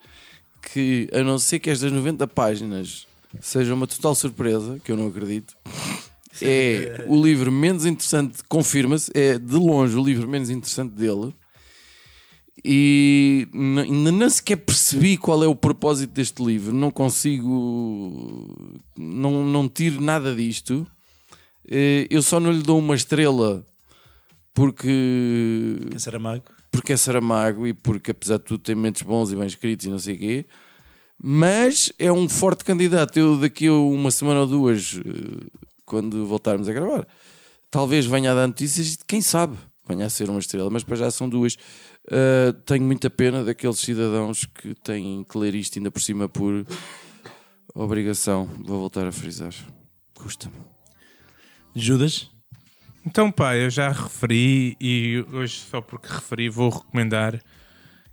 que, 0.61 1.09
a 1.15 1.23
não 1.23 1.39
ser 1.39 1.61
que 1.61 1.71
estas 1.71 1.91
90 1.91 2.29
páginas 2.29 3.07
sejam 3.41 3.75
uma 3.75 3.87
total 3.87 4.15
surpresa, 4.15 4.79
que 4.85 4.93
eu 4.93 4.99
não 4.99 5.07
acredito, 5.07 5.57
é 6.43 7.07
o 7.09 7.25
livro 7.25 7.51
menos 7.51 7.87
interessante, 7.87 8.45
confirma-se, 8.51 9.11
é 9.15 9.39
de 9.39 9.55
longe 9.55 9.97
o 9.97 10.05
livro 10.05 10.29
menos 10.29 10.51
interessante 10.51 10.93
dele. 10.93 11.35
E 12.63 13.49
ainda 13.55 14.13
nem 14.13 14.29
sequer 14.29 14.57
percebi 14.57 15.17
qual 15.17 15.43
é 15.43 15.47
o 15.47 15.55
propósito 15.55 16.11
deste 16.13 16.45
livro, 16.45 16.75
não 16.75 16.91
consigo, 16.91 18.55
não, 18.95 19.43
não 19.47 19.67
tiro 19.67 20.03
nada 20.03 20.35
disto. 20.35 20.87
Eh, 21.67 22.07
Eu 22.11 22.21
só 22.21 22.39
não 22.39 22.53
lhe 22.53 22.63
dou 22.63 22.79
uma 22.79 22.95
estrela 22.95 23.65
porque 24.55 25.79
É 25.95 25.99
Saramago? 25.99 26.45
porque 26.71 26.93
é 26.93 26.97
Saramago 26.97 27.67
e 27.67 27.73
porque 27.75 28.11
apesar 28.11 28.39
de 28.39 28.45
tudo 28.45 28.63
tem 28.63 28.75
mentes 28.75 29.03
bons 29.03 29.33
e 29.33 29.37
bem 29.37 29.47
escritos 29.47 29.87
e 29.87 29.91
não 29.91 29.99
sei 29.99 30.15
o 30.15 30.19
quê. 30.19 30.47
Mas 31.23 31.93
é 31.99 32.11
um 32.11 32.29
forte 32.29 32.65
candidato. 32.65 33.19
Eu 33.19 33.37
daqui 33.39 33.67
a 33.67 33.75
uma 33.75 34.11
semana 34.11 34.41
ou 34.41 34.47
duas 34.47 34.99
eh, 34.99 35.47
quando 35.85 36.27
voltarmos 36.27 36.69
a 36.69 36.73
gravar 36.73 37.07
talvez 37.71 38.05
venha 38.05 38.33
a 38.33 38.35
dar 38.35 38.47
notícias 38.47 38.95
e 38.95 38.99
quem 39.07 39.21
sabe 39.23 39.57
venha 39.89 40.07
a 40.07 40.11
ser 40.11 40.29
uma 40.29 40.41
estrela. 40.41 40.69
Mas 40.69 40.83
para 40.83 40.97
já 40.97 41.11
são 41.11 41.29
duas. 41.29 41.55
Uh, 42.07 42.53
tenho 42.65 42.85
muita 42.85 43.09
pena 43.09 43.45
daqueles 43.45 43.79
cidadãos 43.79 44.45
que 44.45 44.75
têm 44.75 45.23
que 45.23 45.39
ler 45.39 45.55
isto 45.55 45.79
ainda 45.79 45.91
por 45.91 46.01
cima 46.01 46.29
por 46.29 46.67
obrigação. 47.75 48.49
Vou 48.65 48.81
voltar 48.81 49.07
a 49.07 49.13
frisar. 49.13 49.55
Custa-me. 50.15 50.55
Judas? 51.75 52.31
Então, 53.05 53.31
pá, 53.31 53.57
eu 53.57 53.71
já 53.71 53.91
referi 53.91 54.77
e 54.81 55.25
hoje, 55.33 55.61
só 55.61 55.81
porque 55.81 56.07
referi, 56.07 56.49
vou 56.49 56.69
recomendar. 56.69 57.41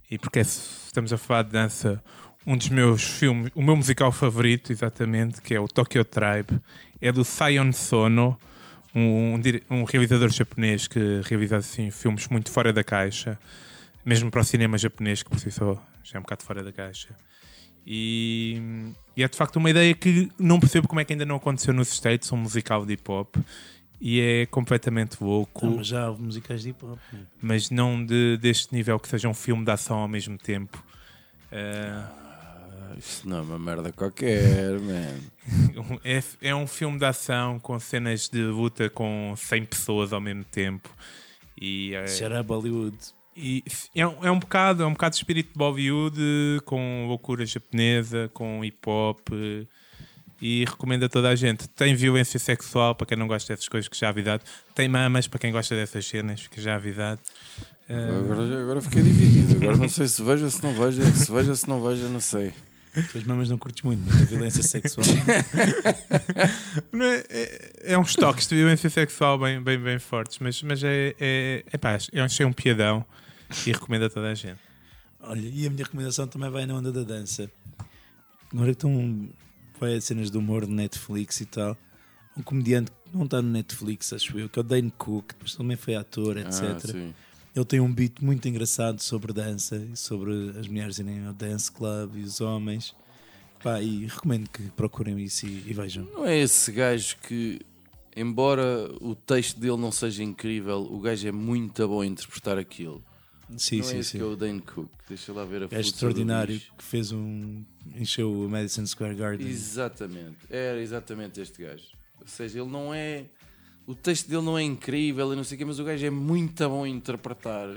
E 0.10 0.17
porque 0.17 0.39
é- 0.39 0.41
estamos 0.41 1.12
a 1.12 1.17
falar 1.17 1.43
de 1.43 1.52
dança, 1.52 2.02
um 2.45 2.56
dos 2.56 2.69
meus 2.69 3.04
filmes, 3.04 3.52
o 3.54 3.62
meu 3.62 3.76
musical 3.76 4.12
favorito, 4.12 4.71
exatamente, 4.71 5.41
que 5.41 5.54
é 5.54 5.60
o 5.60 5.67
Tokyo 5.67 6.06
Tribe, 6.06 6.62
é 7.02 7.12
do 7.12 7.26
Sion 7.26 7.73
Sono, 7.73 8.39
um, 8.95 9.34
um 9.69 9.84
realizador 9.84 10.30
japonês 10.30 10.88
que 10.88 11.21
realiza 11.26 11.58
assim, 11.58 11.91
filmes 11.91 12.28
muito 12.30 12.50
fora 12.50 12.71
da 12.71 12.84
caixa, 12.84 13.38
mesmo 14.06 14.32
para 14.32 14.39
o 14.39 14.43
cinema 14.45 14.78
japonês, 14.78 15.21
que 15.21 15.30
por 15.30 15.39
si 15.39 15.52
só 15.52 15.73
já 16.02 16.15
é 16.15 16.19
um 16.19 16.21
bocado 16.23 16.43
fora 16.43 16.63
da 16.63 16.71
caixa. 16.71 17.10
E, 17.86 18.62
e 19.15 19.23
é 19.23 19.28
de 19.28 19.38
facto 19.38 19.58
uma 19.58 19.69
ideia 19.69 19.93
que 19.93 20.30
não 20.39 20.60
percebo 20.60 20.88
como 20.88 21.00
é 21.02 21.06
que 21.06 21.13
ainda 21.13 21.26
não 21.26 21.36
aconteceu 21.36 21.73
nos 21.73 21.89
States, 21.89 22.32
um 22.32 22.38
musical 22.38 22.86
de 22.86 22.93
hip 22.93 23.12
hop. 23.12 23.36
E 23.99 24.19
é 24.21 24.45
completamente 24.45 25.17
louco, 25.23 25.65
Não, 25.65 25.77
mas 25.77 25.88
já 25.88 26.07
houve 26.10 26.21
musicais 26.21 26.62
de 26.62 26.69
hip 26.69 26.86
hop. 26.86 26.99
mas 27.41 27.69
não 27.71 28.05
de, 28.05 28.38
deste 28.38 28.73
nível 28.73 28.99
que 28.99 29.07
seja 29.07 29.27
um 29.27 29.33
filme 29.33 29.65
de 29.65 29.71
ação 29.71 29.97
ao 29.97 30.07
mesmo 30.07 30.38
tempo. 30.38 30.83
Eh, 31.51 32.03
Isso 32.97 33.27
não 33.27 33.38
é 33.38 33.41
uma 33.41 33.57
merda 33.60 33.91
qualquer, 33.91 34.77
man. 34.79 35.99
é, 36.03 36.21
é 36.41 36.55
um 36.55 36.67
filme 36.67 36.99
de 36.99 37.05
ação 37.05 37.60
com 37.60 37.79
cenas 37.79 38.29
de 38.29 38.41
luta 38.43 38.89
com 38.89 39.33
100 39.36 39.65
pessoas 39.65 40.13
ao 40.13 40.21
mesmo 40.21 40.43
tempo. 40.43 40.89
E, 41.60 41.93
Shut 42.07 42.31
up 42.33 42.43
Bollywood. 42.43 42.95
e 43.36 43.63
é, 43.95 44.05
um, 44.05 44.25
é 44.25 44.29
um 44.31 44.38
bocado, 44.38 44.83
é 44.83 44.86
um 44.86 44.91
bocado 44.93 45.13
de 45.13 45.17
espírito 45.21 45.53
de 45.53 45.57
Bollywood 45.57 46.19
com 46.65 47.07
loucura 47.07 47.43
japonesa, 47.47 48.29
com 48.31 48.63
hip 48.63 48.77
hop. 48.88 49.29
E 50.41 50.65
recomendo 50.65 51.04
a 51.04 51.10
toda 51.10 51.30
a 51.30 51.36
gente. 51.36 51.67
Tem 51.69 51.95
violência 51.95 52.39
sexual 52.39 52.93
para 52.93 53.08
quem 53.08 53.17
não 53.17 53.28
gosta 53.28 53.54
dessas 53.54 53.67
coisas 53.67 53.88
que 53.88 53.97
já 53.97 54.10
avisado. 54.10 54.43
Tem 54.76 54.88
mamas 54.88 55.28
para 55.28 55.39
quem 55.39 55.52
gosta 55.52 55.76
dessas 55.76 56.06
cenas, 56.06 56.47
que 56.47 56.62
já 56.62 56.76
avisado. 56.76 57.19
Eh, 57.89 58.10
Agora, 58.19 58.62
agora 58.62 58.82
fiquei 58.82 59.02
dividido. 59.02 59.56
Agora 59.56 59.78
não 59.78 59.89
sei 59.89 60.08
se 60.08 60.21
vejo, 60.21 60.50
se 60.50 60.63
não 60.63 60.73
vejo. 60.73 61.02
Se 61.13 61.32
vejo, 61.32 61.56
se 61.56 61.67
não 61.67 61.82
vejo, 61.82 62.08
não 62.10 62.19
sei. 62.19 62.54
Tu 63.12 63.17
as 63.19 63.23
mamas 63.26 63.50
não 63.50 63.58
curtes 63.58 63.84
muito, 63.84 64.02
mas 64.06 64.21
a 64.21 64.26
violência 64.26 64.63
sexual. 64.63 65.06
É, 67.00 67.26
é, 67.30 67.93
é 67.93 67.97
uns 67.97 68.15
toques 68.15 68.47
de 68.47 68.56
violência 68.56 68.89
sexual 68.89 69.38
bem, 69.38 69.62
bem, 69.62 69.80
bem 69.80 70.00
fortes, 70.00 70.39
mas, 70.39 70.62
mas 70.63 70.84
é, 70.84 71.15
é, 71.19 71.63
é 71.71 71.78
pá, 71.78 71.97
eu 72.12 72.23
achei 72.23 72.45
um 72.45 72.52
piadão 72.52 73.06
e 73.65 73.71
recomendo 73.71 74.06
a 74.06 74.10
toda 74.10 74.28
a 74.30 74.34
gente. 74.34 74.60
Olha, 75.19 75.39
e 75.39 75.65
a 75.67 75.69
minha 75.69 75.84
recomendação 75.84 76.28
também 76.28 76.50
vai 76.50 76.65
na 76.65 76.73
onda 76.73 76.91
da 76.91 77.04
dança. 77.04 77.50
Agora 78.52 78.67
que 78.67 78.71
estão 78.71 79.30
vai 79.79 79.95
a 79.95 80.01
cenas 80.01 80.31
de 80.31 80.37
humor 80.37 80.65
de 80.65 80.71
Netflix 80.71 81.41
e 81.41 81.45
tal. 81.45 81.77
Um 82.35 82.41
comediante 82.41 82.91
que 82.91 83.17
não 83.17 83.25
está 83.25 83.41
no 83.41 83.49
Netflix, 83.49 84.13
acho 84.13 84.37
eu, 84.37 84.47
que 84.47 84.59
é 84.59 84.61
o 84.61 84.63
Dane 84.63 84.91
Cook, 84.97 85.33
depois 85.33 85.56
também 85.56 85.75
foi 85.77 85.95
ator, 85.95 86.37
etc. 86.37 86.62
Ah. 86.95 87.27
Ele 87.56 87.65
tem 87.65 87.79
um 87.79 87.91
beat 87.91 88.21
muito 88.21 88.47
engraçado 88.47 89.02
sobre 89.02 89.33
dança 89.33 89.77
e 89.77 89.97
sobre 89.97 90.52
as 90.60 90.67
mulheres 90.67 90.99
irem 90.99 91.25
ao 91.25 91.33
dance 91.33 91.71
club 91.71 92.15
e 92.15 92.21
os 92.21 92.39
homens. 92.39 92.95
Pá, 93.63 93.81
e 93.81 94.06
recomendo 94.06 94.47
que 94.49 94.62
procurem 94.71 95.19
isso 95.19 95.47
e, 95.47 95.63
e 95.65 95.73
vejam. 95.73 96.08
Não 96.13 96.25
é 96.25 96.37
esse 96.37 96.71
gajo 96.71 97.17
que, 97.27 97.60
embora 98.15 98.87
o 99.02 99.15
texto 99.15 99.60
dele 99.60 99.77
não 99.77 99.91
seja 99.91 100.23
incrível, 100.23 100.87
o 100.91 100.99
gajo 100.99 101.27
é 101.27 101.31
muito 101.31 101.87
bom 101.87 102.02
a 102.02 102.06
interpretar 102.06 102.60
aquilo. 102.60 103.04
Sim, 103.58 103.77
não 103.77 103.83
sim, 103.85 103.95
é 103.95 104.00
esse 104.00 104.10
sim. 104.12 104.17
que 104.17 104.23
é 104.23 104.27
o 104.27 104.35
Dane 104.35 104.62
Cook. 104.62 104.89
Deixa 105.08 105.31
lá 105.31 105.45
ver 105.45 105.62
a 105.62 105.65
É 105.65 105.67
força 105.69 105.81
do 105.83 105.87
extraordinário 105.87 106.60
que 106.77 106.83
fez 106.83 107.12
um. 107.12 107.63
encheu 107.95 108.31
o 108.31 108.50
Madison 108.50 108.85
Square 108.85 109.15
Garden. 109.15 109.48
Exatamente. 109.48 110.37
Era 110.50 110.81
exatamente 110.81 111.39
este 111.39 111.62
gajo. 111.63 111.85
Ou 112.19 112.27
seja, 112.27 112.60
ele 112.60 112.69
não 112.69 112.93
é. 112.93 113.25
O 113.85 113.95
texto 113.95 114.27
dele 114.27 114.41
não 114.41 114.58
é 114.58 114.63
incrível 114.63 115.31
e 115.31 115.35
não 115.35 115.43
sei 115.45 115.56
o 115.56 115.60
quê, 115.60 115.65
mas 115.65 115.79
o 115.79 115.83
gajo 115.85 116.06
é 116.06 116.10
muito 116.10 116.67
bom 116.67 116.83
a 116.83 116.89
interpretar. 116.89 117.69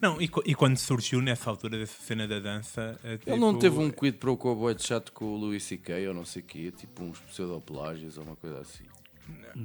Não, 0.00 0.18
e, 0.22 0.30
e 0.46 0.54
quando 0.54 0.76
surgiu 0.78 1.20
nessa 1.20 1.50
altura 1.50 1.76
dessa 1.76 2.00
cena 2.00 2.26
da 2.26 2.38
dança. 2.38 2.98
é 3.04 3.18
Ele 3.26 3.36
não 3.40 3.48
tipo- 3.50 3.60
teve 3.60 3.78
um 3.78 3.90
quid 3.90 4.16
pro 4.16 4.36
quo 4.38 4.54
bué 4.54 4.72
de 4.72 4.82
chato 4.84 5.12
com 5.12 5.24
o 5.26 5.36
Louis 5.36 5.62
C.K. 5.62 6.06
ou 6.08 6.14
não 6.14 6.24
sei 6.24 6.40
o 6.40 6.44
quê, 6.44 6.70
tipo 6.74 7.02
uns 7.02 7.18
pseudoplágios 7.20 8.16
ou 8.16 8.24
uma 8.24 8.36
coisa 8.36 8.60
assim. 8.60 8.84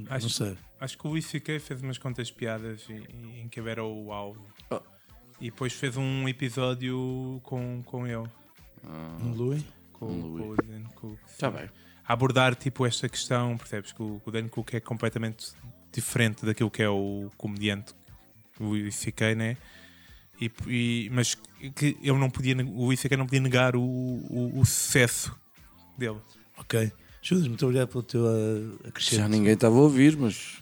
Acho, 0.09 0.25
Não 0.25 0.29
sei. 0.29 0.57
acho 0.81 0.97
que 0.97 1.07
o 1.07 1.09
Luís 1.11 1.25
C.K. 1.27 1.57
fez 1.59 1.81
umas 1.81 1.97
contas 1.97 2.29
piadas 2.31 2.81
em, 2.89 3.41
em 3.43 3.47
que 3.47 3.59
era 3.61 3.81
o 3.83 4.11
alvo. 4.11 4.45
Oh. 4.69 4.81
E 5.43 5.49
depois 5.51 5.73
fez 5.73 5.97
um 5.97 6.25
episódio 6.29 7.41
com, 7.43 7.83
com 7.83 8.07
ele. 8.07 8.29
No 9.19 9.35
Louis? 9.35 9.61
Com, 9.91 10.05
Um 10.07 10.37
com 10.37 10.49
o 10.51 10.55
Dan 10.55 10.83
Cook. 10.95 11.19
Tá 11.37 11.51
sim. 11.51 11.57
bem. 11.57 11.69
A 12.07 12.13
abordar 12.13 12.55
tipo 12.55 12.85
esta 12.85 13.09
questão, 13.09 13.57
percebes? 13.57 13.91
Que 13.91 14.01
o, 14.01 14.21
que 14.21 14.29
o 14.29 14.31
Dan 14.31 14.47
Cook 14.47 14.73
é 14.73 14.79
completamente 14.79 15.51
diferente 15.91 16.45
daquilo 16.45 16.71
que 16.71 16.81
é 16.81 16.87
o 16.89 17.29
comediante 17.37 17.93
o 18.57 18.65
Luís 18.65 18.95
C.K., 18.95 19.35
né? 19.35 19.57
E, 20.39 20.49
e- 20.67 21.09
mas 21.11 21.35
que 21.75 21.97
eu 22.01 22.17
não 22.17 22.29
podia, 22.29 22.55
o 22.55 22.85
Luís 22.85 22.99
C.K. 23.01 23.17
não 23.17 23.25
podia 23.25 23.41
negar 23.41 23.75
o, 23.75 23.81
o, 23.81 24.59
o 24.59 24.65
sucesso 24.65 25.35
dele. 25.97 26.19
Ok. 26.57 26.89
Judas, 27.21 27.47
muito 27.47 27.65
obrigado 27.65 27.89
pelo 27.89 28.03
teu 28.03 28.21
uh, 28.21 28.79
Já 28.83 28.89
acrescento. 28.89 29.27
ninguém 29.29 29.53
estava 29.53 29.75
a 29.75 29.79
ouvir, 29.79 30.15
mas 30.15 30.57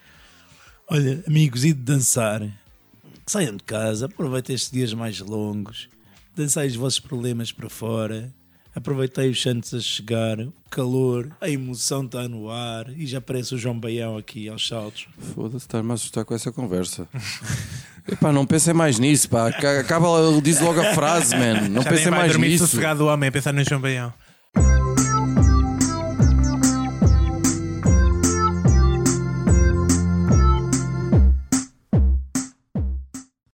Olha, 0.88 1.22
amigos, 1.26 1.64
e 1.64 1.72
de 1.72 1.82
dançar? 1.82 2.42
Saiam 3.30 3.56
de 3.56 3.62
casa, 3.62 4.06
aproveitem 4.06 4.56
estes 4.56 4.72
dias 4.72 4.92
mais 4.92 5.20
longos, 5.20 5.88
dançai 6.34 6.66
os 6.66 6.74
vossos 6.74 6.98
problemas 6.98 7.52
para 7.52 7.70
fora, 7.70 8.32
aproveitei 8.74 9.30
os 9.30 9.40
santos 9.40 9.72
a 9.72 9.78
chegar, 9.78 10.40
o 10.40 10.52
calor, 10.68 11.30
a 11.40 11.48
emoção 11.48 12.04
está 12.06 12.28
no 12.28 12.50
ar 12.50 12.88
e 12.98 13.06
já 13.06 13.18
aparece 13.18 13.54
o 13.54 13.58
João 13.58 13.78
Baião 13.78 14.16
aqui 14.16 14.48
aos 14.48 14.66
saltos. 14.66 15.06
foda-se, 15.32 15.58
estás-me 15.64 15.92
a 15.92 15.94
assustar 15.94 16.24
com 16.24 16.34
essa 16.34 16.50
conversa. 16.50 17.08
Epá, 18.10 18.32
não 18.32 18.44
pensem 18.44 18.74
mais 18.74 18.98
nisso, 18.98 19.28
pá. 19.28 19.52
Ca- 19.52 19.78
Acaba, 19.78 20.08
diz 20.42 20.58
logo 20.60 20.80
a 20.80 20.92
frase, 20.94 21.36
man. 21.36 21.68
Não 21.68 21.82
Já 21.82 21.90
nem 21.90 21.98
pensem 21.98 22.10
vai 22.10 22.18
mais 22.20 22.32
dormir 22.32 22.48
nisso. 22.48 22.66
sossegado 22.66 23.04
o 23.04 23.06
homem 23.06 23.28
a 23.28 23.32
pensar 23.32 23.52
no 23.52 23.62
João 23.62 23.80
Baião. 23.80 24.12